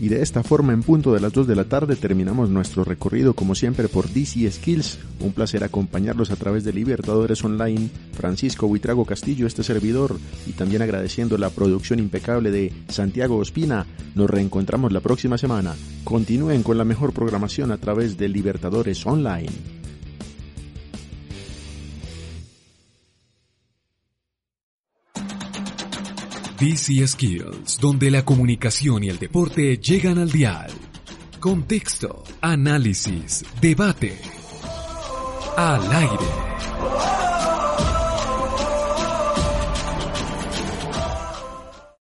Y 0.00 0.08
de 0.08 0.22
esta 0.22 0.42
forma, 0.42 0.72
en 0.72 0.82
punto 0.82 1.12
de 1.12 1.20
las 1.20 1.32
2 1.32 1.46
de 1.46 1.54
la 1.54 1.64
tarde, 1.64 1.94
terminamos 1.94 2.48
nuestro 2.48 2.84
recorrido, 2.84 3.34
como 3.34 3.54
siempre, 3.54 3.86
por 3.86 4.08
DC 4.08 4.50
Skills. 4.50 4.98
Un 5.20 5.32
placer 5.32 5.62
acompañarlos 5.62 6.30
a 6.30 6.36
través 6.36 6.64
de 6.64 6.72
Libertadores 6.72 7.44
Online. 7.44 7.90
Francisco 8.14 8.66
Buitrago 8.66 9.04
Castillo, 9.04 9.46
este 9.46 9.62
servidor, 9.62 10.18
y 10.46 10.52
también 10.52 10.80
agradeciendo 10.80 11.36
la 11.36 11.50
producción 11.50 11.98
impecable 11.98 12.50
de 12.50 12.72
Santiago 12.88 13.36
Ospina. 13.36 13.86
Nos 14.14 14.30
reencontramos 14.30 14.90
la 14.90 15.00
próxima 15.00 15.36
semana. 15.36 15.76
Continúen 16.02 16.62
con 16.62 16.78
la 16.78 16.84
mejor 16.86 17.12
programación 17.12 17.70
a 17.70 17.76
través 17.76 18.16
de 18.16 18.30
Libertadores 18.30 19.04
Online. 19.06 19.79
DC 26.60 27.08
Skills, 27.08 27.78
donde 27.80 28.10
la 28.10 28.22
comunicación 28.22 29.02
y 29.02 29.08
el 29.08 29.18
deporte 29.18 29.78
llegan 29.78 30.18
al 30.18 30.30
dial. 30.30 30.70
Contexto, 31.38 32.22
análisis, 32.42 33.46
debate. 33.62 34.18
Al 35.56 35.90
aire. 35.90 37.29